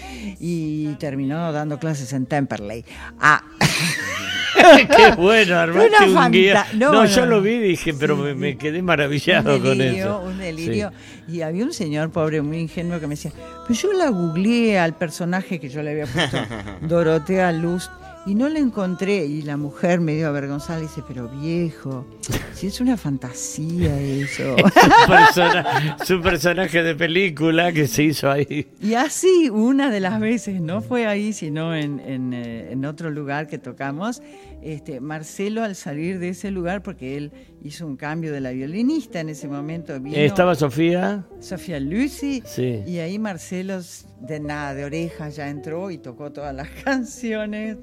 y 0.41 0.95
terminó 0.95 1.53
dando 1.53 1.79
clases 1.79 2.13
en 2.13 2.27
Temperley. 2.27 2.85
Ah, 3.21 3.43
Qué 4.97 5.15
bueno, 5.17 5.59
armaste 5.59 5.89
Una 5.97 6.07
un 6.07 6.15
fanta- 6.15 6.31
guía. 6.31 6.67
no, 6.75 6.93
No, 6.93 7.03
no, 7.03 7.05
yo 7.05 7.27
lo 7.27 7.43
vi 7.43 7.53
y 7.53 7.59
dije, 7.61 7.93
pero 7.93 8.17
Sí, 8.17 8.23
me, 8.23 8.35
me 8.35 8.57
quedé 8.57 8.81
maravillado 8.81 9.57
un 9.57 9.61
con 9.63 9.79
delirio, 9.79 10.05
eso. 10.07 10.21
un 10.23 10.39
delirio. 10.39 10.93
Sí. 11.29 11.37
Y 11.37 11.43
había 11.43 11.65
un 11.65 11.73
señor 11.75 12.11
pobre, 12.11 12.41
muy 12.41 12.59
ingenuo, 12.61 12.99
que 12.99 13.07
me 13.07 13.17
decía, 13.17 13.33
pues 13.67 13.81
yo 13.83 13.93
la 13.93 14.09
googleé 14.09 14.79
al 14.79 14.95
personaje 14.95 15.61
que 15.61 15.69
yo 15.69 15.83
le 15.83 15.91
había 15.91 16.07
puesto, 16.07 16.39
Dorotea 16.81 17.53
Luz, 17.53 17.91
y 18.27 18.35
no 18.35 18.49
la 18.49 18.59
encontré. 18.59 19.25
Y 19.25 19.43
la 19.43 19.57
mujer 19.57 20.01
medio 20.01 20.29
avergonzada 20.29 20.79
le 20.81 20.87
dice, 20.87 21.03
pero 21.07 21.29
viejo, 21.29 22.07
si 22.55 22.67
es 22.67 22.81
una 22.81 22.97
fantasía 22.97 23.99
eso. 24.01 24.57
su, 25.07 25.07
persona- 25.09 25.97
su 26.05 26.21
personaje 26.21 26.83
de 26.83 26.95
película 26.95 27.73
que 27.73 27.87
se 27.87 28.03
hizo 28.05 28.31
ahí. 28.31 28.67
Y 28.83 28.95
así, 28.95 29.49
una 29.51 29.91
de 29.91 30.01
las 30.01 30.21
veces, 30.21 30.61
no 30.61 30.81
fue 30.83 31.07
ahí, 31.07 31.33
sino 31.33 31.75
en, 31.75 32.01
en, 32.01 32.33
eh, 32.35 32.73
en 32.73 32.85
otro 32.85 33.11
lugar 33.11 33.47
que 33.47 33.59
tocamos, 33.59 34.21
este, 34.63 35.01
Marcelo 35.01 35.63
al 35.63 35.75
salir 35.77 36.19
de 36.19 36.31
ese 36.31 36.51
lugar, 36.51 36.83
porque 36.83 37.17
él 37.17 37.33
hizo 37.63 37.87
un 37.87 37.97
cambio 37.97 38.33
de 38.33 38.41
la 38.41 38.51
violinista 38.51 39.21
en 39.21 39.29
ese 39.29 39.49
momento, 39.49 39.99
vino 40.01 40.17
Estaba 40.17 40.55
Sofía. 40.55 41.25
Sofía 41.41 41.79
Lucy, 41.81 42.43
Sí. 42.45 42.83
y 42.87 42.99
ahí 42.99 43.19
Marcelo, 43.19 43.81
de 44.21 44.41
nada, 44.41 44.75
de 44.75 44.85
orejas, 44.85 45.37
ya 45.37 45.49
entró 45.49 45.91
y 45.91 45.99
tocó 45.99 46.33
todas 46.33 46.55
las 46.55 46.69
canciones. 46.85 47.77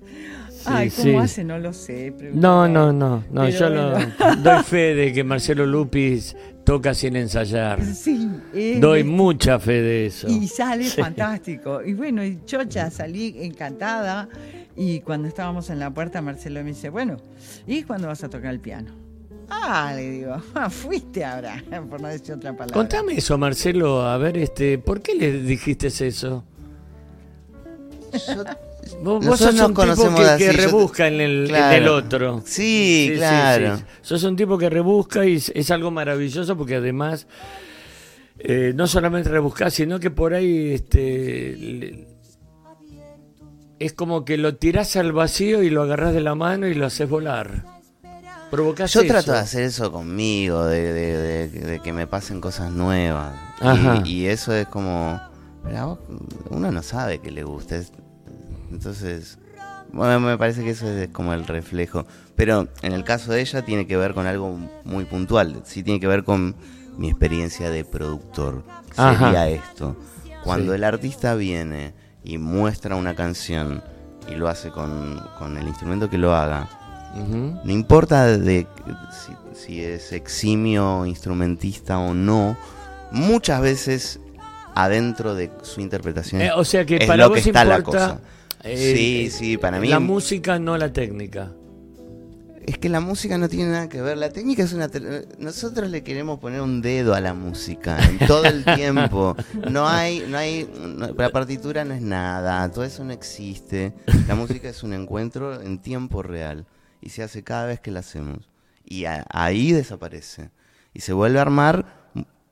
Ay, 0.66 0.90
¿cómo 0.90 1.04
sí. 1.04 1.16
hace? 1.16 1.44
No 1.44 1.60
lo 1.60 1.74
sé. 1.74 2.14
No, 2.34 2.68
no, 2.68 2.92
no, 2.94 3.24
no, 3.32 3.42
Pero 3.46 3.50
yo 3.50 3.70
lo- 3.70 3.92
bueno. 3.92 4.12
doy 4.44 4.64
fe 4.64 4.96
de 4.96 5.14
que 5.14 5.24
Marcelo 5.24 5.66
Lupis 5.66 6.36
toca 6.64 6.94
sin 6.94 7.16
ensayar. 7.18 7.84
Sí, 7.84 8.30
eh, 8.54 8.78
Doy 8.80 9.04
mucha 9.04 9.60
fe 9.60 9.82
de 9.82 10.06
eso. 10.08 10.28
Y 10.30 10.48
sale 10.48 10.86
Sí. 10.90 11.02
fantástico. 11.02 11.82
Y 11.84 11.94
bueno, 11.94 12.24
y 12.24 12.40
Chocha 12.46 12.90
salí 12.90 13.36
encantada. 13.42 14.30
Y 14.76 15.02
cuando 15.02 15.28
estábamos 15.28 15.70
en 15.70 15.80
la 15.80 15.92
puerta, 15.94 16.22
Marcelo 16.22 16.62
me 16.64 16.70
dice, 16.72 16.90
bueno, 16.90 17.18
¿y 17.68 17.84
cuándo 17.84 18.08
vas 18.08 18.24
a 18.24 18.30
tocar 18.30 18.52
el 18.54 18.60
piano? 18.60 18.92
Ah, 19.50 19.94
le 19.96 20.10
digo, 20.10 20.36
ah, 20.56 20.70
fuiste 20.70 21.24
ahora, 21.24 21.64
por 21.90 22.02
no 22.02 22.08
decir 22.08 22.34
otra 22.36 22.52
palabra. 22.54 22.74
Contame 22.74 23.14
eso, 23.18 23.38
Marcelo, 23.38 24.02
a 24.02 24.18
ver, 24.18 24.38
este, 24.38 24.78
¿por 24.80 25.02
qué 25.02 25.14
le 25.16 25.32
dijiste 25.42 25.88
eso? 25.88 26.44
Yo- 28.28 28.44
Vos, 29.02 29.40
sos 29.40 29.56
nos 29.56 29.70
un 29.70 29.74
tipo 29.76 30.16
que, 30.16 30.22
así, 30.24 30.38
que 30.44 30.46
yo 30.52 30.52
te- 30.60 30.66
rebusca 30.68 31.08
en 31.08 31.22
el, 31.22 31.42
en 31.44 31.48
Claro. 31.48 31.76
el 31.78 31.88
otro. 31.88 32.42
Sí, 32.46 33.14
claro. 33.16 33.80
Sos 34.02 34.24
un 34.24 34.36
tipo 34.36 34.58
que 34.58 34.70
rebusca 34.70 35.26
y 35.26 35.36
es, 35.36 35.52
es 35.56 35.72
algo 35.72 35.90
maravilloso 35.90 36.58
porque 36.58 36.76
además 36.76 37.26
eh, 38.40 38.74
no 38.76 38.86
solamente 38.88 39.30
rebuscás, 39.30 39.74
sino 39.74 40.00
que 40.00 40.12
por 40.12 40.34
ahí 40.34 40.74
este, 40.74 41.56
le- 41.58 42.08
es 43.86 43.94
como 43.94 44.26
que 44.26 44.38
lo 44.38 44.56
tirás 44.56 44.96
al 44.96 45.12
vacío 45.12 45.64
y 45.64 45.70
lo 45.70 45.84
agarrás 45.84 46.14
de 46.14 46.22
la 46.22 46.36
mano 46.36 46.68
y 46.68 46.74
lo 46.74 46.86
haces 46.86 47.10
volar. 47.10 47.66
Provocás 48.52 48.94
Yo 48.94 49.02
eso. 49.02 49.12
trato 49.14 49.32
de 49.32 49.40
hacer 49.40 49.64
eso 49.64 49.92
conmigo, 49.92 50.66
de, 50.66 50.94
de- 50.94 51.48
de- 51.50 51.60
de 51.60 51.80
que 51.80 51.92
me 51.92 52.06
pasen 52.06 52.40
cosas 52.40 52.72
nuevas. 52.72 53.34
Y- 53.62 53.68
Ajá. 53.68 54.02
Y, 54.06 54.26
eso 54.28 54.54
es 54.54 54.68
como. 54.68 55.20
pero 55.64 56.00
uno 56.50 56.72
no 56.72 56.84
sabe 56.84 57.20
que 57.20 57.32
le 57.32 57.44
gusta. 57.44 57.78
es- 57.78 57.92
entonces. 58.72 59.38
Bueno, 59.92 60.20
me 60.20 60.38
parece 60.38 60.64
que 60.64 60.72
eso 60.72 60.88
es 60.88 61.10
como 61.10 61.34
el 61.34 61.46
reflejo. 61.46 62.06
Pero 62.36 62.68
en 62.82 62.94
el 62.94 63.04
caso 63.04 63.32
de 63.32 63.42
ella 63.42 63.64
tiene 63.64 63.86
que 63.86 63.96
ver 63.98 64.14
con 64.16 64.26
algo 64.26 64.58
muy 64.86 65.06
puntual. 65.06 65.62
Sí, 65.66 65.84
tiene 65.84 66.00
que 66.00 66.08
ver 66.08 66.24
con 66.24 66.56
mi 66.98 67.10
experiencia 67.10 67.70
de 67.70 67.86
productor. 67.86 68.64
Ajá. 68.98 69.26
Sería 69.26 69.50
esto. 69.50 69.96
Cuando 70.44 70.72
Sí. 70.74 70.78
el 70.78 70.84
artista 70.84 71.36
viene 71.36 71.94
y 72.24 72.38
muestra 72.38 72.96
una 72.96 73.16
canción 73.16 73.84
y 74.30 74.36
lo 74.36 74.48
hace 74.48 74.70
con, 74.70 75.22
con 75.38 75.58
el 75.58 75.68
instrumento 75.68 76.10
que 76.10 76.18
lo 76.18 76.34
haga, 76.36 76.70
no 77.16 77.72
importa 77.72 78.26
de 78.38 78.66
si, 79.12 79.34
si 79.54 79.84
es 79.84 80.12
eximio 80.14 81.06
instrumentista 81.06 82.00
o 82.00 82.14
no, 82.14 82.58
muchas 83.12 83.62
veces 83.62 84.20
adentro 84.74 85.36
de 85.36 85.52
su 85.62 85.82
interpretación 85.82 86.42
Eh, 86.42 86.50
o 86.56 86.64
sea 86.64 86.86
que 86.86 86.98
es 86.98 87.06
para 87.06 87.24
lo 87.24 87.30
vos 87.30 87.36
que 87.40 87.50
está 87.50 87.64
la 87.64 87.84
cosa. 87.84 88.20
eh, 88.64 88.94
sí, 88.96 89.30
sí, 89.30 89.58
para 89.58 89.80
mí 89.80 89.90
La 89.90 90.00
música, 90.00 90.58
no 90.58 90.76
la 90.78 90.92
técnica. 90.92 91.52
Es 92.66 92.78
que 92.78 92.90
la 92.90 93.00
música 93.00 93.38
no 93.38 93.50
tiene 93.50 93.72
nada 93.72 93.90
que 93.90 94.02
ver. 94.02 94.18
La 94.18 94.30
técnica 94.30 94.64
es 94.64 94.74
una. 94.74 94.90
Nosotros 95.40 95.90
le 95.90 96.04
queremos 96.04 96.40
poner 96.40 96.62
un 96.62 96.82
dedo 96.82 97.14
a 97.14 97.22
la 97.22 97.34
música 97.34 97.98
en 98.04 98.20
todo 98.28 98.46
el 98.46 98.64
tiempo. 98.64 99.36
No 99.70 99.88
hay, 99.88 100.26
no 100.28 100.38
hay, 100.38 100.70
la 101.18 101.30
partitura 101.30 101.86
no 101.86 101.94
es 101.94 102.02
nada. 102.02 102.70
Todo 102.72 102.84
eso 102.84 103.04
no 103.04 103.14
existe. 103.14 103.94
La 104.28 104.36
música 104.36 104.70
es 104.70 104.84
un 104.84 104.94
encuentro 104.94 105.62
en 105.62 105.80
tiempo 105.80 106.24
real 106.24 106.66
y 107.02 107.10
se 107.10 107.24
hace 107.24 107.44
cada 107.44 107.66
vez 107.66 107.80
que 107.80 107.92
la 107.92 108.00
hacemos. 108.00 108.50
Y 108.86 109.06
ahí 109.06 109.72
desaparece 109.72 110.50
y 110.94 111.02
se 111.02 111.14
vuelve 111.14 111.40
a 111.40 111.44
armar 111.44 112.03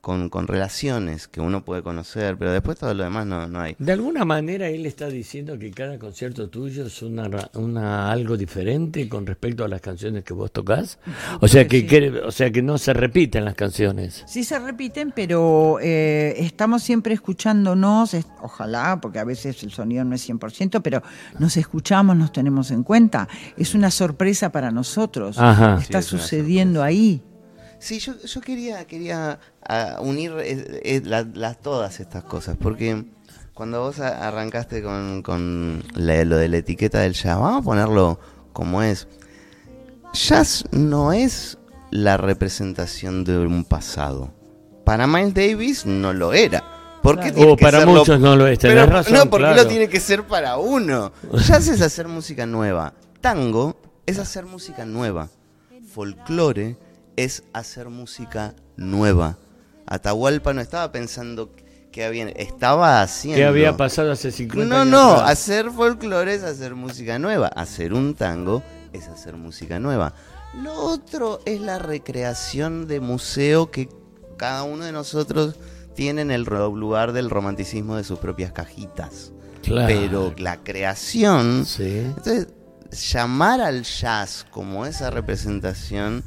con, 0.02 0.30
con 0.30 0.48
relaciones 0.48 1.28
que 1.28 1.40
uno 1.42 1.64
puede 1.64 1.84
conocer, 1.84 2.36
pero 2.38 2.52
después 2.52 2.78
todo 2.80 2.92
lo 2.96 3.04
demás 3.04 3.26
no, 3.28 3.48
no 3.48 3.62
hay. 3.62 3.76
De 3.78 3.92
alguna 3.92 4.26
manera 4.26 4.68
él 4.68 4.88
está 4.88 5.08
diciendo 5.08 5.60
que 5.60 5.70
cada 5.70 6.00
concierto 6.00 6.50
tuyo 6.50 6.88
es 6.88 7.02
una, 7.04 7.28
ra- 7.28 7.50
una 7.54 8.12
algo 8.12 8.36
diferente 8.36 9.08
con 9.08 9.28
respecto 9.28 9.64
a 9.64 9.68
las 9.68 9.80
canciones 9.80 10.24
que 10.24 10.34
vos 10.34 10.52
tocas. 10.52 10.98
O 11.40 11.48
sea 11.48 11.68
que, 11.68 11.82
Sí. 11.82 11.86
que- 11.88 12.10
o 12.26 12.32
sea 12.32 12.52
que 12.52 12.62
no 12.64 12.80
se 12.80 12.94
repiten 12.94 13.46
las 13.46 13.54
canciones. 13.54 14.24
Sí 14.26 14.44
se 14.44 14.58
repiten, 14.58 15.12
pero 15.16 15.78
eh, 15.82 16.34
estamos 16.38 16.82
siempre 16.82 17.14
escuchándonos, 17.14 18.14
es- 18.16 18.26
ojalá, 18.42 19.00
porque 19.02 19.20
a 19.20 19.24
veces 19.24 19.62
el 19.64 19.72
sonido 19.72 20.04
no 20.04 20.16
es 20.16 20.22
100%, 20.28 20.82
pero 20.82 21.04
nos 21.38 21.58
escuchamos, 21.58 22.16
nos 22.18 22.32
tenemos 22.32 22.72
en 22.72 22.82
cuenta. 22.84 23.28
Es 23.56 23.76
una 23.76 23.92
sorpresa 23.92 24.52
para 24.52 24.72
nosotros. 24.72 25.38
Ajá. 25.38 25.78
Está 25.80 26.02
Sí, 26.02 26.08
es 26.08 26.14
una 26.14 26.22
sucediendo 26.24 26.82
ahí. 26.84 27.22
Sí, 27.82 27.98
yo, 28.00 28.14
yo 28.16 28.42
quería, 28.42 28.86
quería 28.86 29.40
ah, 29.68 29.98
unir 30.02 30.34
eh, 30.40 30.82
eh, 30.84 31.02
la- 31.04 31.56
todas 31.56 32.00
estas 32.00 32.24
cosas, 32.24 32.56
porque 32.62 33.06
cuando 33.56 33.82
vos 33.82 34.00
arrancaste 34.00 34.84
con, 34.84 35.24
con 35.24 35.84
la- 35.96 36.24
lo 36.26 36.38
de 36.38 36.48
la 36.48 36.58
etiqueta 36.58 37.00
del 37.00 37.14
jazz, 37.14 37.40
vamos 37.40 37.62
a 37.62 37.66
ponerlo 37.66 38.20
como 38.54 38.84
es. 38.84 39.08
Jazz 40.14 40.66
no 40.72 41.12
es 41.12 41.58
la 41.90 42.18
representación 42.18 43.24
de 43.24 43.38
un 43.40 43.64
pasado. 43.66 44.32
Para 44.86 45.08
Miles 45.08 45.34
Davis 45.34 45.86
no 45.86 46.14
lo 46.14 46.34
era. 46.34 46.64
¿Por 47.02 47.16
qué 47.16 47.32
Claro. 47.32 47.36
tiene 47.36 47.52
O 47.54 47.56
que 47.58 47.66
para 47.66 47.80
serlo- 47.80 48.00
muchos 48.00 48.20
no 48.20 48.36
lo 48.36 48.46
es, 48.48 48.60
tenés 48.60 48.78
Pero, 48.78 48.92
razón, 48.92 49.14
No, 49.14 49.26
porque 49.30 49.48
claro. 49.48 49.64
lo 49.64 49.68
tiene 49.68 49.90
que 49.90 50.00
ser 50.00 50.24
para 50.28 50.58
uno. 50.58 51.12
Jazz 51.48 51.68
es 51.68 51.82
hacer 51.82 52.08
música 52.08 52.46
nueva. 52.46 52.94
Tango 53.22 53.76
es 54.06 54.20
hacer 54.20 54.46
música 54.46 54.86
nueva. 54.86 55.30
Folclore 55.94 56.78
es 57.24 57.44
hacer 57.54 57.90
música 57.90 58.56
nueva. 58.78 59.38
Atahualpa 59.86 60.54
no 60.54 60.62
estaba 60.62 60.92
pensando 60.92 61.52
que 61.92 62.06
había, 62.06 62.30
estaba 62.30 63.02
haciendo. 63.02 63.38
¿Qué 63.38 63.46
había 63.46 63.76
pasado 63.76 64.12
hace 64.12 64.32
50 64.32 64.66
No, 64.66 64.82
años? 64.82 64.92
no, 64.92 65.12
atrás? 65.14 65.32
hacer 65.32 65.70
folclore 65.72 66.34
es 66.36 66.44
hacer 66.44 66.76
música 66.76 67.20
nueva. 67.20 67.48
Hacer 67.48 67.94
un 67.94 68.16
tango 68.16 68.64
es 68.94 69.08
hacer 69.08 69.36
música 69.36 69.80
nueva. 69.80 70.14
Lo 70.62 70.74
otro 70.74 71.42
es 71.46 71.60
la 71.62 71.80
recreación 71.80 72.88
de 72.88 73.00
museo 73.00 73.72
que 73.72 73.90
cada 74.38 74.64
uno 74.64 74.86
de 74.86 74.92
nosotros 74.92 75.56
tiene 75.96 76.22
en 76.22 76.32
el 76.32 76.44
lugar 76.44 77.12
del 77.12 77.30
romanticismo 77.30 77.96
de 77.98 78.04
sus 78.04 78.20
propias 78.20 78.52
cajitas. 78.54 79.32
Claro. 79.62 79.88
Pero 79.88 80.34
la 80.38 80.58
creación... 80.58 81.66
Sí. 81.66 82.00
Entonces, 82.00 82.48
llamar 83.14 83.62
al 83.62 83.84
jazz 83.84 84.46
como 84.50 84.86
esa 84.86 85.10
representación 85.10 86.24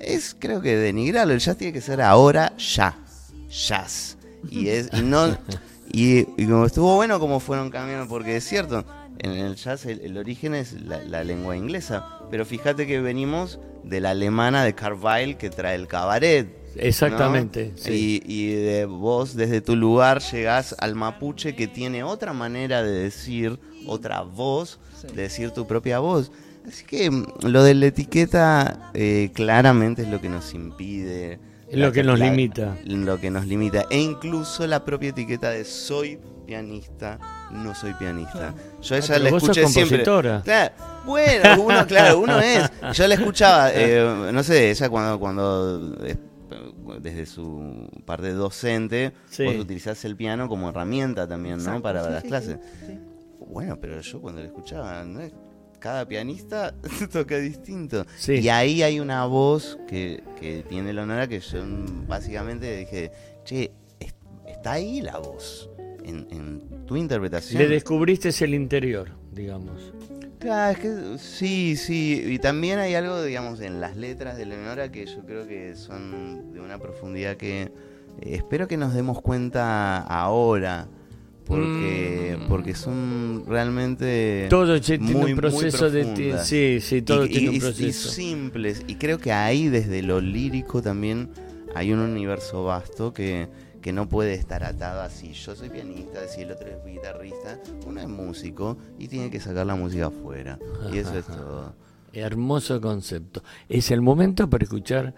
es, 0.00 0.36
creo 0.38 0.60
que, 0.60 0.76
denigrarlo. 0.76 1.32
El 1.32 1.40
jazz 1.40 1.56
tiene 1.56 1.72
que 1.72 1.80
ser 1.80 2.00
ahora 2.00 2.56
ya. 2.56 2.98
Jazz. 3.48 4.16
Y, 4.50 4.68
es, 4.68 4.90
y 4.92 5.02
no. 5.02 5.36
Y, 5.92 6.26
y 6.36 6.46
como 6.46 6.66
estuvo 6.66 6.94
bueno 6.96 7.18
como 7.18 7.40
fueron 7.40 7.70
cambiando, 7.70 8.08
porque 8.08 8.36
es 8.36 8.44
cierto, 8.44 8.84
en 9.18 9.32
el 9.32 9.56
jazz 9.56 9.86
el, 9.86 10.00
el 10.00 10.16
origen 10.18 10.54
es 10.54 10.72
la, 10.72 11.02
la 11.02 11.24
lengua 11.24 11.56
inglesa. 11.56 12.20
Pero 12.30 12.44
fíjate 12.44 12.86
que 12.86 13.00
venimos 13.00 13.58
de 13.84 14.00
la 14.00 14.10
alemana 14.10 14.64
de 14.64 14.74
Carville 14.74 15.36
que 15.36 15.50
trae 15.50 15.74
el 15.76 15.86
cabaret. 15.86 16.48
¿no? 16.74 16.82
Exactamente. 16.82 17.72
sí. 17.76 18.22
Y, 18.26 18.50
y 18.50 18.54
de 18.54 18.84
vos 18.84 19.34
desde 19.34 19.60
tu 19.60 19.76
lugar 19.76 20.20
llegás 20.20 20.74
al 20.78 20.94
mapuche 20.94 21.54
que 21.54 21.66
tiene 21.66 22.02
otra 22.02 22.32
manera 22.32 22.82
de 22.82 22.92
decir, 22.92 23.58
otra 23.86 24.22
voz, 24.22 24.78
de 25.14 25.22
decir 25.22 25.52
tu 25.52 25.66
propia 25.66 26.00
voz. 26.00 26.30
Así 26.66 26.84
que 26.84 27.10
mm, 27.10 27.24
lo 27.44 27.62
de 27.62 27.74
la 27.74 27.86
etiqueta 27.86 28.90
eh, 28.94 29.30
claramente 29.34 30.02
es 30.02 30.08
lo 30.08 30.20
que 30.20 30.28
nos 30.28 30.52
impide. 30.54 31.38
Es 31.68 31.78
lo 31.78 31.90
que 31.92 32.02
nos 32.04 32.18
la- 32.18 32.26
limita. 32.30 32.76
Lo 32.84 33.18
que 33.20 33.30
nos 33.30 33.46
limita. 33.46 33.86
E 33.90 34.00
incluso 34.00 34.66
la 34.66 34.84
propia 34.84 35.10
etiqueta 35.10 35.50
de 35.50 35.64
soy 35.64 36.18
pianista, 36.46 37.18
no 37.50 37.74
soy 37.74 37.92
pianista. 37.94 38.54
Yo 38.80 38.94
a 38.94 38.98
Ah, 38.98 39.00
ella 39.00 39.14
pero 39.14 39.24
la 39.30 39.36
escuché 39.36 39.66
siempre. 39.66 40.02
Claro, 40.04 40.42
bueno, 41.04 41.62
uno, 41.62 41.86
claro, 41.86 42.20
uno 42.20 42.38
es. 42.40 42.70
Yo 42.92 43.06
la 43.08 43.14
escuchaba, 43.14 43.70
eh, 43.74 44.30
no 44.32 44.42
sé, 44.44 44.70
ella 44.70 44.88
cuando, 44.88 45.18
cuando 45.18 45.96
eh, 46.04 46.16
desde 47.00 47.26
su 47.26 47.88
parte 48.04 48.30
docente, 48.32 49.12
Sí. 49.28 49.44
vos 49.44 49.56
utilizás 49.56 50.04
el 50.04 50.14
piano 50.16 50.48
como 50.48 50.68
herramienta 50.68 51.26
también, 51.26 51.62
¿no? 51.64 51.82
Para 51.82 52.04
sí, 52.04 52.10
las 52.10 52.22
sí, 52.22 52.28
clases. 52.28 52.58
Bueno, 53.48 53.76
pero 53.80 54.00
yo 54.00 54.20
cuando 54.20 54.40
la 54.40 54.46
escuchaba, 54.46 55.04
¿no? 55.04 55.20
Cada 55.86 56.08
pianista 56.08 56.74
toca 57.12 57.38
distinto. 57.38 58.04
Sí. 58.16 58.40
Y 58.40 58.48
ahí 58.48 58.82
hay 58.82 58.98
una 58.98 59.24
voz 59.26 59.78
que, 59.86 60.20
que 60.40 60.64
tiene 60.68 60.90
el 60.90 60.98
honor 60.98 61.20
a 61.20 61.28
que 61.28 61.38
yo 61.38 61.62
básicamente 62.08 62.76
dije, 62.76 63.12
che, 63.44 63.70
es- 64.00 64.14
está 64.48 64.72
ahí 64.72 65.00
la 65.00 65.18
voz. 65.18 65.70
En, 66.04 66.26
en 66.30 66.86
tu 66.86 66.96
interpretación. 66.96 67.62
Le 67.62 67.68
descubriste 67.68 68.30
el 68.44 68.54
interior, 68.54 69.10
digamos. 69.32 69.92
Claro, 70.40 70.72
es 70.72 70.78
que 70.78 71.18
sí, 71.18 71.76
sí. 71.76 72.22
Y 72.26 72.38
también 72.40 72.78
hay 72.80 72.94
algo, 72.94 73.22
digamos, 73.22 73.60
en 73.60 73.80
las 73.80 73.96
letras 73.96 74.36
de 74.36 74.46
Leonora 74.46 74.90
que 74.90 75.06
yo 75.06 75.24
creo 75.24 75.46
que 75.46 75.76
son 75.76 76.52
de 76.52 76.60
una 76.60 76.78
profundidad 76.78 77.36
que 77.36 77.62
eh, 77.62 77.70
espero 78.22 78.66
que 78.68 78.76
nos 78.76 78.92
demos 78.94 79.20
cuenta 79.22 79.98
ahora. 79.98 80.88
Porque, 81.46 82.36
Mm. 82.40 82.48
porque 82.48 82.74
son 82.74 83.44
realmente. 83.46 84.46
Todo 84.50 84.80
tiene 84.80 85.04
muy, 85.04 85.14
un 85.14 85.20
muy 85.22 85.34
proceso 85.34 85.90
de... 85.90 86.04
ti- 86.04 86.10
profundas. 86.14 86.46
Sí, 86.48 86.78
sí, 86.80 87.02
todo 87.02 87.24
y, 87.24 87.28
tiene 87.28 87.44
y- 87.44 87.48
un 87.48 87.54
y- 87.54 87.58
y 87.58 87.60
proceso. 87.60 88.08
simples. 88.10 88.82
Y 88.88 88.96
creo 88.96 89.18
que 89.18 89.32
ahí, 89.32 89.68
desde 89.68 90.02
lo 90.02 90.20
lírico, 90.20 90.82
también 90.82 91.28
hay 91.74 91.92
un 91.92 92.00
universo 92.00 92.64
vasto 92.64 93.12
que, 93.12 93.48
que 93.80 93.92
no 93.92 94.08
puede 94.08 94.34
estar 94.34 94.64
atado 94.64 95.02
así. 95.02 95.32
Yo 95.32 95.54
soy 95.54 95.70
pianista, 95.70 96.26
si 96.26 96.40
el 96.42 96.50
otro 96.50 96.66
es 96.68 96.84
guitarrista, 96.84 97.60
uno 97.86 98.00
es 98.00 98.08
músico 98.08 98.76
y 98.98 99.06
tiene 99.08 99.30
que 99.30 99.38
sacar 99.38 99.66
la 99.66 99.76
música 99.76 100.06
afuera. 100.06 100.58
Y 100.92 100.98
eso 100.98 101.16
es 101.16 101.26
todo. 101.26 101.74
Hermoso 102.12 102.80
concepto. 102.80 103.42
Es 103.68 103.90
el 103.90 104.00
momento 104.00 104.48
para 104.50 104.64
escuchar, 104.64 105.14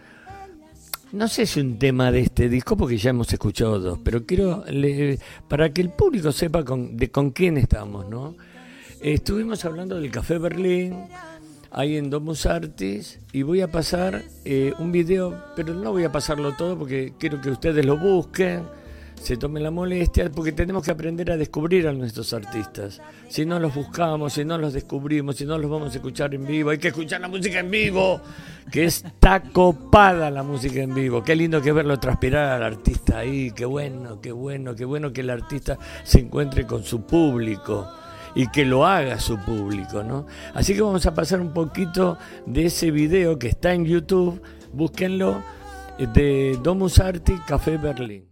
no 1.12 1.28
sé 1.28 1.46
si 1.46 1.60
un 1.60 1.78
tema 1.78 2.10
de 2.12 2.20
este 2.20 2.48
disco, 2.48 2.76
porque 2.76 2.96
ya 2.98 3.10
hemos 3.10 3.32
escuchado 3.32 3.78
dos, 3.78 3.98
pero 4.04 4.24
quiero, 4.26 4.64
le- 4.70 5.18
para 5.48 5.72
que 5.72 5.80
el 5.80 5.90
público 5.90 6.32
sepa 6.32 6.64
con, 6.64 6.96
de 6.96 7.10
con 7.10 7.30
quién 7.30 7.56
estamos, 7.56 8.08
¿no? 8.08 8.34
Estuvimos 9.00 9.64
hablando 9.64 9.98
del 10.00 10.10
Café 10.10 10.38
Berlín, 10.38 10.96
ahí 11.70 11.96
en 11.96 12.10
Domus 12.10 12.46
Artis, 12.46 13.20
y 13.32 13.42
voy 13.42 13.60
a 13.60 13.70
pasar 13.70 14.22
eh, 14.44 14.72
un 14.78 14.92
video, 14.92 15.40
pero 15.56 15.72
no 15.74 15.92
voy 15.92 16.04
a 16.04 16.12
pasarlo 16.12 16.54
todo 16.56 16.78
porque 16.78 17.12
quiero 17.18 17.40
que 17.40 17.50
ustedes 17.50 17.84
lo 17.86 17.96
busquen, 17.96 18.62
se 19.20 19.36
tomen 19.36 19.62
la 19.62 19.70
molestia, 19.70 20.30
porque 20.30 20.52
tenemos 20.52 20.84
que 20.84 20.90
aprender 20.90 21.30
a 21.30 21.36
descubrir 21.36 21.86
a 21.88 21.92
nuestros 21.92 22.32
artistas. 22.32 23.00
Si 23.28 23.44
no 23.44 23.58
los 23.58 23.74
buscamos, 23.74 24.32
si 24.32 24.44
no 24.44 24.58
los 24.58 24.72
descubrimos, 24.72 25.36
si 25.36 25.44
no 25.44 25.58
los 25.58 25.70
vamos 25.70 25.92
a 25.92 25.96
escuchar 25.96 26.34
en 26.34 26.46
vivo, 26.46 26.70
hay 26.70 26.78
que 26.78 26.88
escuchar 26.88 27.20
la 27.20 27.28
música 27.28 27.60
en 27.60 27.70
vivo, 27.70 28.20
que 28.70 28.84
está 28.84 29.40
copada 29.40 30.30
la 30.30 30.42
música 30.42 30.80
en 30.80 30.94
vivo. 30.94 31.22
Qué 31.22 31.36
lindo 31.36 31.60
que 31.60 31.72
verlo 31.72 31.98
transpirar 31.98 32.50
al 32.50 32.62
artista 32.62 33.18
ahí, 33.18 33.50
qué 33.50 33.64
bueno, 33.64 34.20
qué 34.20 34.32
bueno, 34.32 34.74
qué 34.74 34.84
bueno 34.84 35.12
que 35.12 35.20
el 35.20 35.30
artista 35.30 35.78
se 36.04 36.20
encuentre 36.20 36.66
con 36.66 36.82
su 36.82 37.02
público 37.02 37.88
y 38.34 38.46
que 38.48 38.64
lo 38.64 38.86
haga 38.86 39.18
su 39.18 39.38
público, 39.38 40.02
¿no? 40.02 40.26
Así 40.54 40.74
que 40.74 40.82
vamos 40.82 41.04
a 41.06 41.14
pasar 41.14 41.40
un 41.40 41.52
poquito 41.52 42.18
de 42.46 42.66
ese 42.66 42.90
video 42.90 43.38
que 43.38 43.48
está 43.48 43.72
en 43.74 43.84
YouTube, 43.84 44.40
búsquenlo, 44.72 45.42
eh, 45.98 46.06
de 46.06 46.58
Domus 46.62 47.00
Arti 47.00 47.34
Café 47.46 47.76
Berlín. 47.76 48.27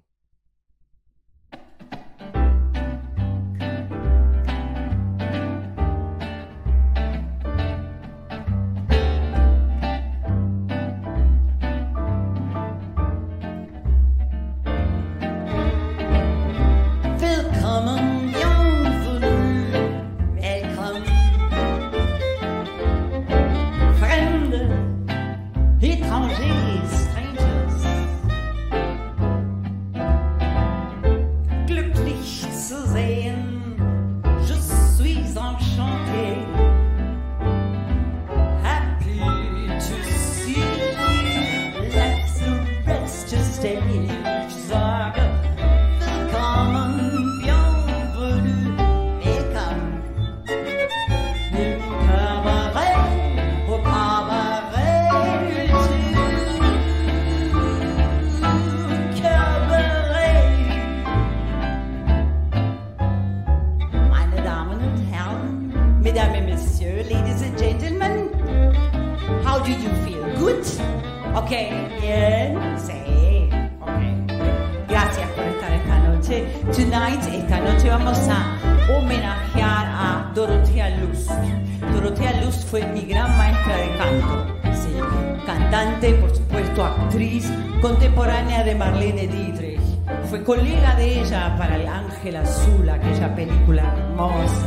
Colega 90.67 90.97
de 90.97 91.21
ella 91.21 91.57
para 91.57 91.77
El 91.77 91.87
Ángel 91.87 92.37
Azul, 92.37 92.89
aquella 92.89 93.35
película 93.35 93.83
hermosa. 93.83 94.67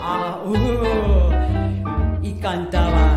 Ah, 0.00 0.38
uh, 0.44 2.22
y 2.22 2.34
cantaba 2.34 3.13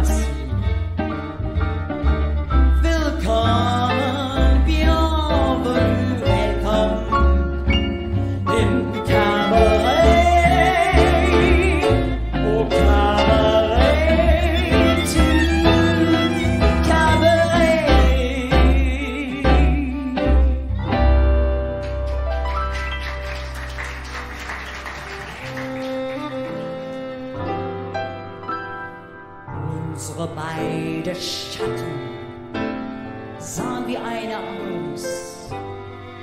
unsere 30.07 30.27
beiden 30.27 31.15
Schatten 31.15 31.99
sahen 33.39 33.87
wie 33.87 33.97
einer 33.97 34.37
aus. 34.37 35.49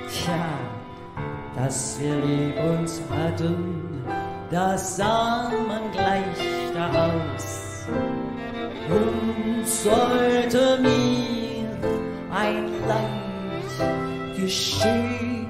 Tja, 0.09 0.47
dass 1.55 1.99
wir 1.99 2.15
lieb 2.15 2.57
uns 2.63 3.01
hatten, 3.11 4.03
das 4.49 4.97
sah 4.97 5.51
man 5.67 5.91
gleich 5.91 6.73
daraus. 6.73 7.85
Und 8.89 9.67
sollte 9.67 10.79
mir 10.81 11.69
ein 12.31 12.71
Leid 12.87 14.35
geschehen, 14.35 15.47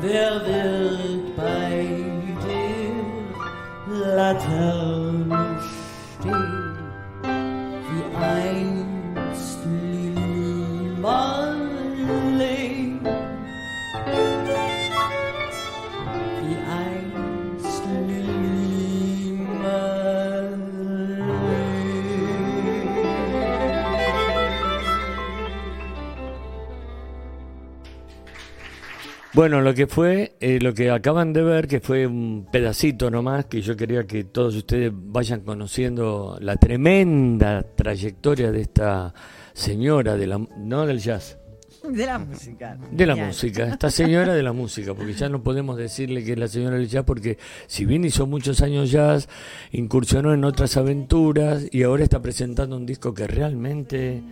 wer 0.00 0.34
wird 0.44 1.36
bei 1.36 1.86
dir 2.44 4.14
Latein? 4.16 4.83
Bueno, 29.44 29.60
lo 29.60 29.74
que 29.74 29.86
fue, 29.86 30.36
eh, 30.40 30.58
lo 30.58 30.72
que 30.72 30.90
acaban 30.90 31.34
de 31.34 31.42
ver, 31.42 31.68
que 31.68 31.78
fue 31.78 32.06
un 32.06 32.48
pedacito 32.50 33.10
nomás, 33.10 33.44
que 33.44 33.60
yo 33.60 33.76
quería 33.76 34.06
que 34.06 34.24
todos 34.24 34.56
ustedes 34.56 34.90
vayan 34.90 35.42
conociendo 35.42 36.38
la 36.40 36.56
tremenda 36.56 37.62
trayectoria 37.62 38.50
de 38.50 38.62
esta 38.62 39.12
señora, 39.52 40.16
de 40.16 40.28
la, 40.28 40.38
no 40.56 40.86
del 40.86 40.98
jazz, 40.98 41.36
De 41.82 42.06
la 42.06 42.18
música. 42.18 42.78
de 42.90 43.06
la 43.06 43.16
música, 43.16 43.68
esta 43.68 43.90
señora 43.90 44.32
de 44.32 44.42
la 44.42 44.54
música, 44.54 44.94
porque 44.94 45.12
ya 45.12 45.28
no 45.28 45.42
podemos 45.42 45.76
decirle 45.76 46.24
que 46.24 46.32
es 46.32 46.38
la 46.38 46.48
señora 46.48 46.78
del 46.78 46.88
jazz, 46.88 47.04
porque 47.04 47.36
si 47.66 47.84
bien 47.84 48.02
hizo 48.06 48.26
muchos 48.26 48.62
años 48.62 48.90
jazz, 48.90 49.28
incursionó 49.72 50.32
en 50.32 50.42
otras 50.44 50.78
aventuras 50.78 51.66
y 51.70 51.82
ahora 51.82 52.02
está 52.02 52.22
presentando 52.22 52.78
un 52.78 52.86
disco 52.86 53.12
que 53.12 53.26
realmente 53.26 54.22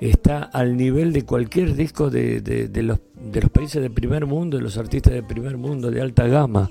está 0.00 0.42
al 0.42 0.76
nivel 0.76 1.12
de 1.12 1.22
cualquier 1.24 1.74
disco 1.74 2.10
de, 2.10 2.40
de- 2.40 2.82
los, 2.82 3.00
de 3.20 3.40
los 3.42 3.50
países 3.50 3.82
de 3.82 3.90
primer 3.90 4.26
mundo, 4.26 4.56
de 4.56 4.62
los 4.62 4.78
artistas 4.78 5.12
de 5.12 5.22
primer 5.22 5.56
mundo, 5.56 5.90
de 5.90 6.00
alta 6.00 6.26
gama. 6.26 6.70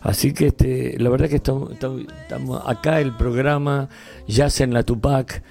Así 0.00 0.32
que 0.32 0.46
este, 0.48 0.96
la 0.98 1.10
verdad 1.10 1.28
que 1.28 1.36
estamos, 1.36 1.72
estamos- 1.72 2.62
acá 2.66 3.00
el 3.00 3.16
programa 3.16 3.88
Jazz 4.26 4.60
en 4.60 4.72
la 4.72 4.82
Tupac 4.84 5.42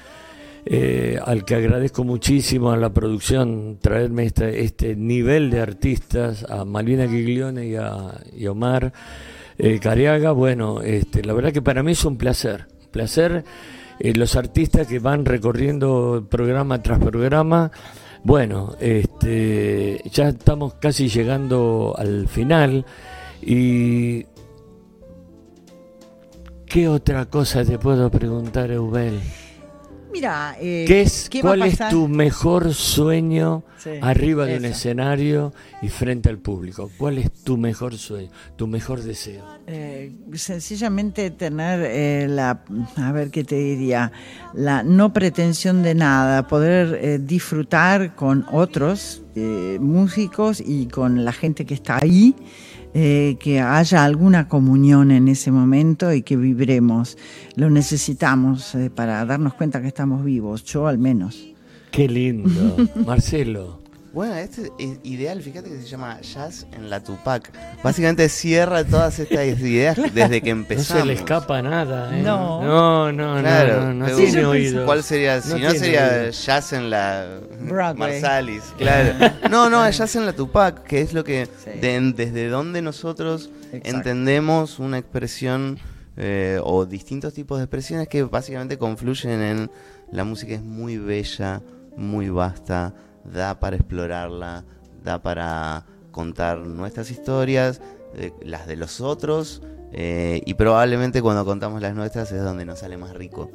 eh, 0.70 1.18
al 1.26 1.46
que 1.46 1.56
agradezco 1.56 2.04
muchísimo 2.04 2.72
a 2.72 2.78
la 2.78 2.92
producción 2.92 3.78
traerme 3.82 4.26
este, 4.26 4.64
este 4.66 4.96
nivel 4.98 5.50
de 5.50 5.62
artistas, 5.62 6.44
a 6.50 6.66
Malvina 6.66 7.08
Giglione 7.08 7.68
y 7.68 7.76
a, 7.76 8.20
Omar 8.50 8.92
eh, 9.58 9.80
Cariaga. 9.80 10.32
Bueno, 10.34 10.82
este, 10.82 11.24
la 11.24 11.32
verdad 11.34 11.54
que 11.54 11.62
para 11.62 11.84
mí 11.84 11.94
es 11.94 12.04
un 12.04 12.18
placer, 12.18 12.68
placer 12.92 13.46
eh, 14.00 14.14
los 14.14 14.36
artistas 14.36 14.88
que 14.88 15.00
van 15.00 15.26
recorriendo 15.26 16.28
programa 16.30 16.82
tras 16.82 17.00
programa. 17.00 17.72
Bueno, 18.24 18.76
este, 18.80 20.02
ya 20.12 20.30
estamos 20.30 20.76
casi 20.76 21.08
llegando 21.08 21.96
al 21.98 22.28
final 22.28 22.86
y 23.42 24.26
¿qué 26.66 26.88
otra 26.90 27.26
cosa 27.28 27.64
te 27.64 27.80
puedo 27.80 28.10
preguntar, 28.10 28.72
Eubel? 28.72 29.20
Mira, 30.18 30.58
eh, 30.60 30.86
¿Qué 30.88 31.02
es, 31.02 31.30
¿qué 31.30 31.44
va 31.44 31.52
a 31.52 31.58
¿Cuál 31.58 31.70
es 31.70 31.78
tu 31.90 32.08
mejor 32.08 32.74
sueño 32.74 33.64
Sí, 33.78 33.92
arriba 34.02 34.48
de 34.48 34.58
un 34.58 34.66
escenario 34.66 35.54
y 35.84 35.90
frente 35.90 36.30
al 36.30 36.40
público? 36.40 36.90
¿Cuál 36.98 37.20
es 37.20 37.32
tu 37.32 37.56
mejor 37.56 37.96
sueño, 37.96 38.32
tu 38.56 38.66
mejor 38.66 39.04
deseo? 39.04 39.46
Eh, 39.68 40.12
sencillamente 40.34 41.30
tener 41.30 41.82
eh, 41.84 42.28
la, 42.28 42.64
a 42.96 43.12
ver 43.12 43.30
qué 43.30 43.44
te 43.44 43.58
diría, 43.58 44.12
la 44.56 44.82
no 44.82 45.14
pretensión 45.14 45.84
de 45.84 45.94
nada, 45.94 46.48
poder 46.48 46.98
eh, 47.00 47.20
disfrutar 47.22 48.16
con 48.16 48.44
otros 48.52 49.22
eh, 49.36 49.78
músicos 49.80 50.64
y 50.66 50.88
con 50.88 51.24
la 51.24 51.32
gente 51.32 51.64
que 51.68 51.76
está 51.76 52.00
ahí, 52.02 52.34
eh, 53.00 53.38
que 53.40 53.62
haya 53.62 54.04
alguna 54.04 54.48
comunión 54.48 55.12
en 55.12 55.28
ese 55.28 55.52
momento 55.52 56.12
y 56.12 56.24
que 56.24 56.36
vibremos. 56.36 57.16
Lo 57.56 57.70
necesitamos 57.70 58.74
eh, 58.74 58.90
para 58.90 59.24
darnos 59.24 59.54
cuenta 59.54 59.84
que 59.84 59.88
estamos 59.88 60.26
vivos, 60.26 60.64
yo 60.64 60.88
al 60.88 60.98
menos. 60.98 61.48
Qué 61.92 62.10
lindo. 62.10 62.50
Marcelo. 63.06 63.82
Bueno, 64.18 64.34
este 64.34 64.72
es 64.80 64.98
ideal, 65.04 65.44
fíjate 65.44 65.70
que 65.70 65.78
se 65.80 65.86
llama 65.86 66.20
Jazz 66.22 66.66
en 66.72 66.90
la 66.90 67.04
Tupac. 67.04 67.52
Básicamente 67.84 68.28
cierra 68.30 68.84
todas 68.84 69.20
estas 69.20 69.46
ideas 69.60 69.96
desde 70.12 70.42
que 70.42 70.56
No 70.56 70.62
empezamos. 70.62 71.02
se 71.04 71.06
le 71.06 71.14
escapa 71.14 71.62
nada, 71.62 72.18
¿eh? 72.18 72.24
No. 72.24 72.64
no, 72.64 73.12
no, 73.12 73.40
Claro, 73.40 73.82
no, 73.82 73.94
no, 73.94 74.08
no 74.08 74.16
tiene 74.16 74.44
oído. 74.44 74.86
¿Cuál 74.88 75.04
sería? 75.04 75.40
Si 75.40 75.54
no, 75.62 75.70
sería 75.70 76.08
oído. 76.22 76.32
Jazz 76.32 76.74
en 76.74 76.90
la 76.90 77.28
Broadway. 77.62 78.14
Marsalis, 78.20 78.64
claro. 78.80 79.14
No, 79.52 79.70
no, 79.70 79.88
Jazz 79.88 80.16
en 80.16 80.26
la 80.26 80.34
Tupac, 80.34 80.82
que 80.82 81.02
es 81.02 81.14
lo 81.14 81.24
que 81.24 81.46
Sí. 81.64 81.80
de- 81.80 82.14
desde 82.16 82.48
donde 82.50 82.82
nosotros 82.82 83.52
Exacto. 83.72 83.88
entendemos 83.98 84.80
una 84.80 84.98
expresión 84.98 85.78
eh, 86.16 86.60
o 86.64 86.88
distintos 86.88 87.36
tipos 87.36 87.60
de 87.60 87.66
expresiones 87.66 88.08
que 88.08 88.24
básicamente 88.24 88.80
confluyen 88.80 89.44
en 89.44 89.72
la 90.12 90.24
música 90.24 90.56
es 90.56 90.64
muy 90.64 90.98
bella, 90.98 91.62
muy 91.96 92.30
vasta, 92.30 92.96
da 93.34 93.60
para 93.60 93.76
explorarla, 93.76 94.64
da 95.04 95.22
para 95.22 95.86
contar 96.12 96.60
nuestras 96.60 97.12
historias, 97.12 97.82
eh, 98.16 98.32
las 98.42 98.68
de 98.68 98.76
los 98.76 99.02
otros 99.02 99.62
eh, 99.94 100.42
y 100.46 100.54
probablemente 100.56 101.22
cuando 101.22 101.46
contamos 101.46 101.82
las 101.82 101.94
nuestras 101.96 102.32
es 102.32 102.42
donde 102.44 102.66
nos 102.66 102.80
sale 102.80 102.98
más 102.98 103.14
rico. 103.14 103.52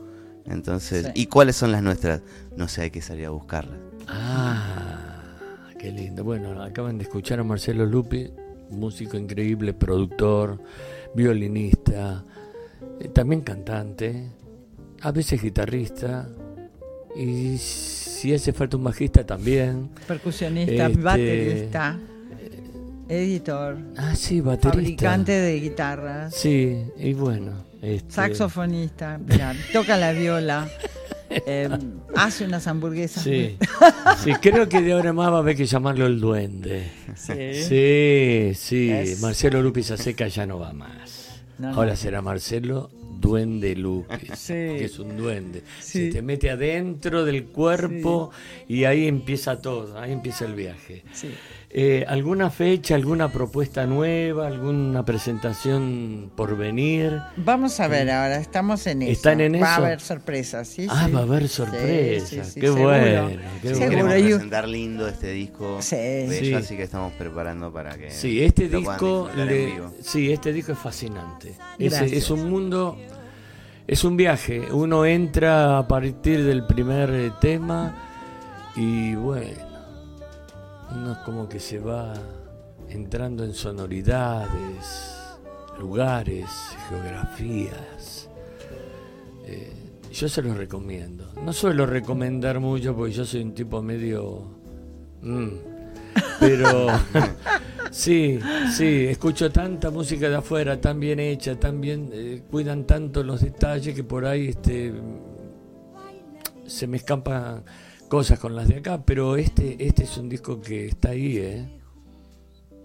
Entonces, 0.46 1.06
Sí. 1.06 1.12
¿y 1.22 1.26
cuáles 1.26 1.56
son 1.56 1.72
las 1.72 1.82
nuestras? 1.82 2.22
No 2.56 2.68
sé, 2.68 2.82
hay 2.82 2.90
que 2.90 3.00
salir 3.02 3.26
a 3.26 3.30
buscarlas. 3.30 3.78
Ah, 4.08 5.22
qué 5.78 5.90
lindo. 5.92 6.24
Bueno, 6.24 6.62
acaban 6.62 6.98
de 6.98 7.04
escuchar 7.04 7.38
a 7.40 7.44
Marcelo 7.44 7.86
Lupi, 7.86 8.30
músico 8.70 9.16
increíble, 9.16 9.72
productor, 9.74 10.58
violinista, 11.14 12.24
eh, 13.00 13.08
también 13.08 13.42
cantante, 13.42 14.30
a 15.00 15.12
veces 15.12 15.42
guitarrista, 15.42 16.28
y 17.16 17.58
si 17.58 18.32
hace 18.34 18.52
falta 18.52 18.76
un 18.76 18.84
bajista 18.84 19.24
también. 19.24 19.90
Percusionista, 20.06 20.86
Este, 20.86 20.98
baterista, 21.02 21.98
editor, 23.08 23.76
Ah, 23.96 24.14
sí, 24.14 24.40
baterista. 24.40 24.70
fabricante 24.70 25.32
de 25.32 25.60
guitarras. 25.60 26.34
Sí, 26.34 26.84
y 26.98 27.12
bueno. 27.14 27.52
este, 27.82 28.10
Saxofonista, 28.12 29.18
mira, 29.18 29.54
toca 29.72 29.96
la 29.96 30.12
viola, 30.12 30.68
eh, 31.30 31.68
hace 32.14 32.44
unas 32.44 32.66
hamburguesas. 32.66 33.22
Sí, 33.24 33.58
sí, 34.24 34.32
creo 34.40 34.68
que 34.68 34.80
de 34.80 34.92
ahora 34.92 35.12
más 35.12 35.30
va 35.32 35.36
a 35.36 35.40
haber 35.40 35.56
que 35.56 35.66
llamarlo 35.66 36.06
el 36.06 36.20
duende. 36.20 36.90
Sí. 37.16 37.62
Sí, 37.64 38.52
sí, 38.54 38.90
Es- 38.90 39.20
Marcelo 39.20 39.60
Lupis 39.62 39.86
Seca 39.96 40.28
ya 40.28 40.46
no 40.46 40.58
va 40.58 40.72
más. 40.72 41.42
No, 41.58 41.70
no. 41.70 41.74
Ahora 41.76 41.96
será 41.96 42.22
Marcelo 42.22 42.90
Duende 43.22 43.74
Sí. 44.36 44.52
que 44.52 44.84
es 44.84 44.98
un 44.98 45.16
duende. 45.16 45.62
Sí. 45.80 46.06
Se 46.06 46.12
te 46.12 46.22
mete 46.22 46.50
adentro 46.50 47.24
del 47.24 47.44
cuerpo 47.46 48.30
y 48.68 48.84
ahí 48.84 49.06
empieza 49.06 49.60
todo, 49.60 49.98
ahí 49.98 50.12
empieza 50.12 50.44
el 50.44 50.54
viaje. 50.54 51.02
Eh, 51.74 52.04
¿Alguna 52.06 52.50
fecha, 52.50 52.94
alguna 52.96 53.32
propuesta 53.32 53.86
nueva, 53.86 54.46
alguna 54.46 55.06
presentación 55.06 56.30
por 56.36 56.54
venir? 56.54 57.18
Vamos 57.36 57.80
a 57.80 57.88
ver 57.88 58.10
ahora, 58.10 58.36
estamos 58.36 58.86
en 58.86 59.00
eso. 59.00 59.12
¿Están 59.12 59.40
en 59.40 59.54
Va 59.54 59.76
a 59.76 59.76
haber 59.76 60.00
sorpresas, 60.02 60.68
sí. 60.68 60.86
Ah, 60.90 61.04
sí. 61.06 61.12
va 61.12 61.20
a 61.20 61.22
haber 61.22 61.48
sorpresas. 61.48 62.28
sí, 62.28 62.40
sí, 62.44 62.60
qué 62.60 62.66
seguro. 62.66 62.82
bueno, 62.84 63.28
qué 63.62 63.68
Sí, 63.68 63.74
Seguro, 63.76 63.88
queremos 63.90 64.16
y- 64.18 64.22
presentar 64.24 64.68
lindo 64.68 65.08
este 65.08 65.32
disco 65.32 65.78
Sí. 65.80 65.96
bello, 65.96 66.40
Sí. 66.44 66.52
así 66.54 66.76
que 66.76 66.82
estamos 66.82 67.14
preparando 67.14 67.72
para 67.72 67.96
que 67.96 68.10
Sí, 68.10 68.42
este 68.44 68.68
lo 68.68 68.78
disco, 68.78 69.22
disfrutar 69.28 69.46
le- 69.46 69.64
en 69.70 69.74
vivo. 69.76 69.92
sí, 70.02 70.30
este 70.30 70.52
disco 70.52 70.72
es 70.72 70.78
fascinante. 70.78 71.54
Es 71.78 72.28
un 72.30 72.50
mundo, 72.50 72.98
es 73.86 74.04
un 74.04 74.18
viaje. 74.18 74.60
Uno 74.72 75.06
entra 75.06 75.78
a 75.78 75.88
partir 75.88 76.44
del 76.44 76.66
primer 76.66 77.08
eh, 77.14 77.32
tema 77.40 77.94
y 78.76 79.14
bueno, 79.14 79.71
uno 80.94 81.12
es 81.12 81.18
como 81.18 81.48
que 81.48 81.58
se 81.58 81.78
va 81.78 82.14
entrando 82.88 83.44
en 83.44 83.54
sonoridades, 83.54 85.16
lugares, 85.78 86.46
geografías. 86.88 88.28
Eh, 89.46 89.72
yo 90.12 90.28
se 90.28 90.42
los 90.42 90.56
recomiendo. 90.56 91.32
No 91.42 91.52
suelo 91.52 91.86
recomendar 91.86 92.60
mucho 92.60 92.94
porque 92.94 93.12
yo 93.12 93.24
soy 93.24 93.42
un 93.42 93.54
tipo 93.54 93.82
medio... 93.82 94.42
mm, 95.22 95.48
pero 96.38 96.88
sí, 97.90 98.38
sí, 98.74 99.06
escucho 99.06 99.50
tanta 99.50 99.90
música 99.90 100.28
de 100.28 100.36
afuera, 100.36 100.80
tan 100.80 101.00
bien 101.00 101.20
hecha, 101.20 101.58
tan 101.58 101.80
bien, 101.80 102.10
eh, 102.12 102.42
cuidan 102.50 102.84
tanto 102.84 103.22
los 103.22 103.40
detalles 103.40 103.94
que 103.94 104.04
por 104.04 104.26
ahí 104.26 104.48
este, 104.48 104.92
se 106.66 106.86
me 106.86 106.98
escapan 106.98 107.64
cosas 108.12 108.38
con 108.38 108.54
las 108.54 108.68
de 108.68 108.76
acá, 108.76 109.02
pero 109.06 109.38
este, 109.38 109.86
este 109.86 110.04
es 110.04 110.18
un 110.18 110.28
disco 110.28 110.60
que 110.60 110.84
está 110.84 111.12
ahí, 111.12 111.38
¿eh? 111.38 111.66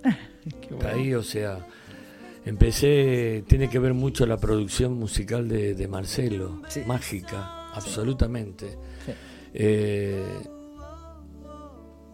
Está 0.72 0.92
ahí, 0.92 1.14
o 1.14 1.22
sea, 1.22 1.68
empecé, 2.46 3.44
tiene 3.46 3.70
que 3.70 3.78
ver 3.78 3.94
mucho 3.94 4.26
la 4.26 4.38
producción 4.38 4.94
musical 4.94 5.50
de, 5.50 5.86
Marcelo, 5.90 6.62
mágica, 6.86 7.68
absolutamente. 7.74 8.78
Eh, 9.54 10.24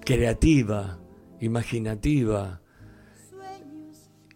creativa, 0.04 0.98
imaginativa 1.40 2.62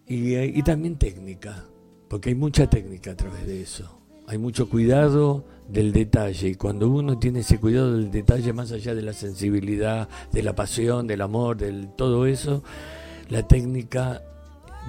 y, 0.06 0.36
y 0.36 0.62
también 0.62 0.98
técnica, 0.98 1.64
porque 2.08 2.28
hay 2.28 2.36
mucha 2.36 2.70
técnica 2.70 3.10
a 3.10 3.16
través 3.16 3.44
de 3.44 3.60
eso. 3.60 4.00
Hay 4.28 4.38
mucho 4.38 4.68
cuidado 4.68 5.44
del 5.68 5.92
detalle 5.92 6.48
y 6.48 6.54
cuando 6.54 6.88
uno 6.88 7.18
tiene 7.18 7.40
ese 7.40 7.58
cuidado 7.58 7.92
del 7.92 8.10
detalle 8.10 8.52
más 8.52 8.72
allá 8.72 8.94
de 8.94 9.02
la 9.02 9.12
sensibilidad, 9.12 10.08
de 10.32 10.42
la 10.42 10.54
pasión, 10.54 11.06
del 11.06 11.20
amor, 11.20 11.58
del 11.58 11.90
todo 11.94 12.26
eso, 12.26 12.62
la 13.28 13.46
técnica 13.46 14.22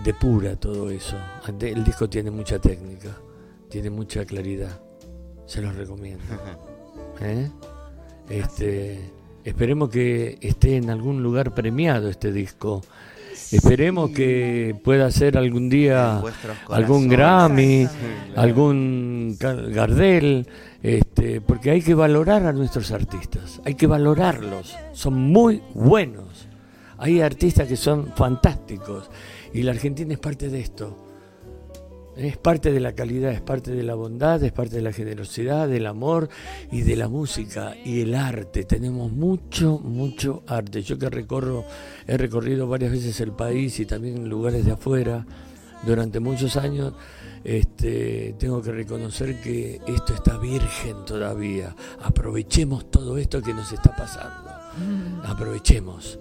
depura 0.04 0.56
todo 0.56 0.90
eso. 0.90 1.18
El 1.60 1.84
disco 1.84 2.10
tiene 2.10 2.32
mucha 2.32 2.60
técnica, 2.60 3.18
tiene 3.70 3.90
mucha 3.90 4.26
claridad. 4.26 4.80
Se 5.46 5.62
los 5.62 5.76
recomiendo. 5.76 6.24
¿Eh? 7.22 7.50
Este, 8.30 9.12
esperemos 9.44 9.90
que 9.90 10.38
esté 10.42 10.78
en 10.78 10.90
algún 10.90 11.22
lugar 11.22 11.54
premiado 11.54 12.08
este 12.10 12.32
disco. 12.32 12.82
Esperemos 13.52 14.12
que 14.12 14.76
pueda 14.84 15.10
ser 15.12 15.38
algún 15.38 15.70
día 15.70 16.22
algún 16.70 17.08
Grammy, 17.08 17.88
algún 18.36 19.36
Gardel, 19.40 20.48
este, 20.84 21.42
porque 21.42 21.72
hay 21.72 21.82
que 21.82 21.96
valorar 21.96 22.46
a 22.46 22.54
nuestros 22.54 22.92
artistas, 22.92 23.60
hay 23.66 23.76
que 23.76 23.88
valorarlos, 23.88 24.76
son 24.94 25.16
muy 25.16 25.62
buenos. 25.74 26.48
Hay 27.00 27.22
artistas 27.22 27.68
que 27.68 27.78
son 27.78 28.12
fantásticos 28.14 29.10
y 29.54 29.64
la 29.64 29.72
Argentina 29.72 30.14
es 30.14 30.20
parte 30.20 30.50
de 30.50 30.60
esto. 30.60 31.09
Es 32.20 32.36
parte 32.36 32.74
de 32.74 32.82
la 32.82 32.92
calidad, 32.92 33.32
es 33.32 33.40
parte 33.40 33.72
de 33.72 33.82
la 33.82 33.96
bondad, 33.96 34.44
es 34.44 34.52
parte 34.52 34.76
de 34.76 34.82
la 34.82 34.92
generosidad, 34.92 35.70
del 35.70 35.86
amor 35.86 36.28
y 36.70 36.82
de 36.82 36.98
la 36.98 37.08
música 37.08 37.78
y 37.86 38.02
el 38.02 38.14
arte. 38.14 38.66
Tenemos 38.66 39.10
mucho, 39.10 39.80
mucho 39.80 40.44
arte. 40.46 40.82
Yo 40.82 41.00
que 41.00 41.10
recorro, 41.10 41.64
he 42.06 42.18
recorrido 42.18 42.68
varias 42.68 42.92
veces 42.92 43.22
el 43.22 43.32
país 43.32 43.80
y 43.80 43.86
también 43.86 44.28
lugares 44.28 44.66
de 44.66 44.74
afuera 44.74 45.26
durante 45.86 46.20
muchos 46.20 46.58
años. 46.58 46.94
Este, 47.46 48.36
tengo 48.38 48.62
que 48.62 48.74
reconocer 48.74 49.40
que 49.40 49.80
esto 49.88 50.14
está 50.14 50.38
virgen 50.38 51.06
todavía. 51.06 51.74
Aprovechemos 52.02 52.92
todo 52.92 53.18
esto 53.18 53.42
que 53.42 53.54
nos 53.54 53.72
está 53.72 53.96
pasando. 53.96 54.52
Mm. 54.78 55.26
Aprovechemos. 55.26 56.20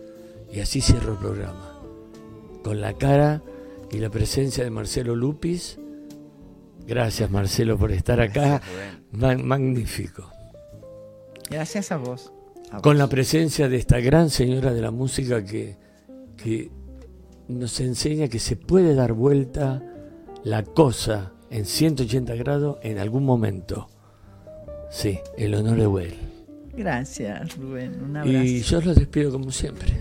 Y 0.53 0.61
así 0.61 0.81
cierro 0.81 1.15
el 1.15 1.19
programa. 1.19 1.81
Con 2.63 2.81
la 2.81 2.93
cara 2.93 3.43
y 3.91 3.99
la 3.99 4.11
presencia 4.11 4.63
de 4.63 4.71
Marcelo 4.71 5.17
Lupis. 5.17 5.77
Gracias 6.89 7.31
Marcelo 7.31 7.77
por 7.77 7.93
estar 7.93 8.19
acá. 8.19 8.63
magnífico. 9.13 10.33
Gracias 11.51 11.93
a 11.93 11.99
vos. 11.99 12.33
Con 12.83 12.97
la 12.97 13.09
presencia 13.09 13.69
de 13.69 13.77
esta 13.77 14.01
gran 14.01 14.31
señora 14.31 14.73
de 14.73 14.81
la 14.81 14.91
música 14.91 15.45
que, 15.45 15.77
que 16.37 16.71
nos 17.47 17.81
enseña 17.81 18.29
que 18.29 18.39
se 18.39 18.57
puede 18.57 18.95
dar 18.95 19.13
vuelta 19.13 19.83
la 20.45 20.65
cosa 20.65 21.33
en 21.51 21.67
180 21.67 22.35
grados 22.37 22.79
en 22.83 22.99
algún 22.99 23.25
momento. 23.25 23.89
Sí, 24.91 25.19
el 25.37 25.55
honor 25.55 25.79
de 25.79 25.87
Well. 25.87 26.15
Gracias, 26.75 27.57
Rubén. 27.57 28.03
Un 28.03 28.17
abrazo. 28.17 28.45
Y 28.45 28.63
yo 28.63 28.81
los 28.81 28.97
despido 28.97 29.31
como 29.31 29.51
siempre. 29.51 30.01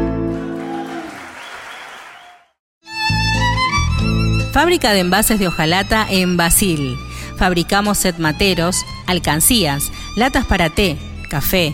Fábrica 4.51 4.91
de 4.91 4.99
envases 4.99 5.39
de 5.39 5.47
hojalata 5.47 6.05
en 6.09 6.35
Basil. 6.35 6.97
Fabricamos 7.37 7.97
set 7.97 8.17
materos, 8.19 8.75
alcancías, 9.07 9.91
latas 10.17 10.45
para 10.45 10.69
té, 10.69 10.97
café, 11.29 11.73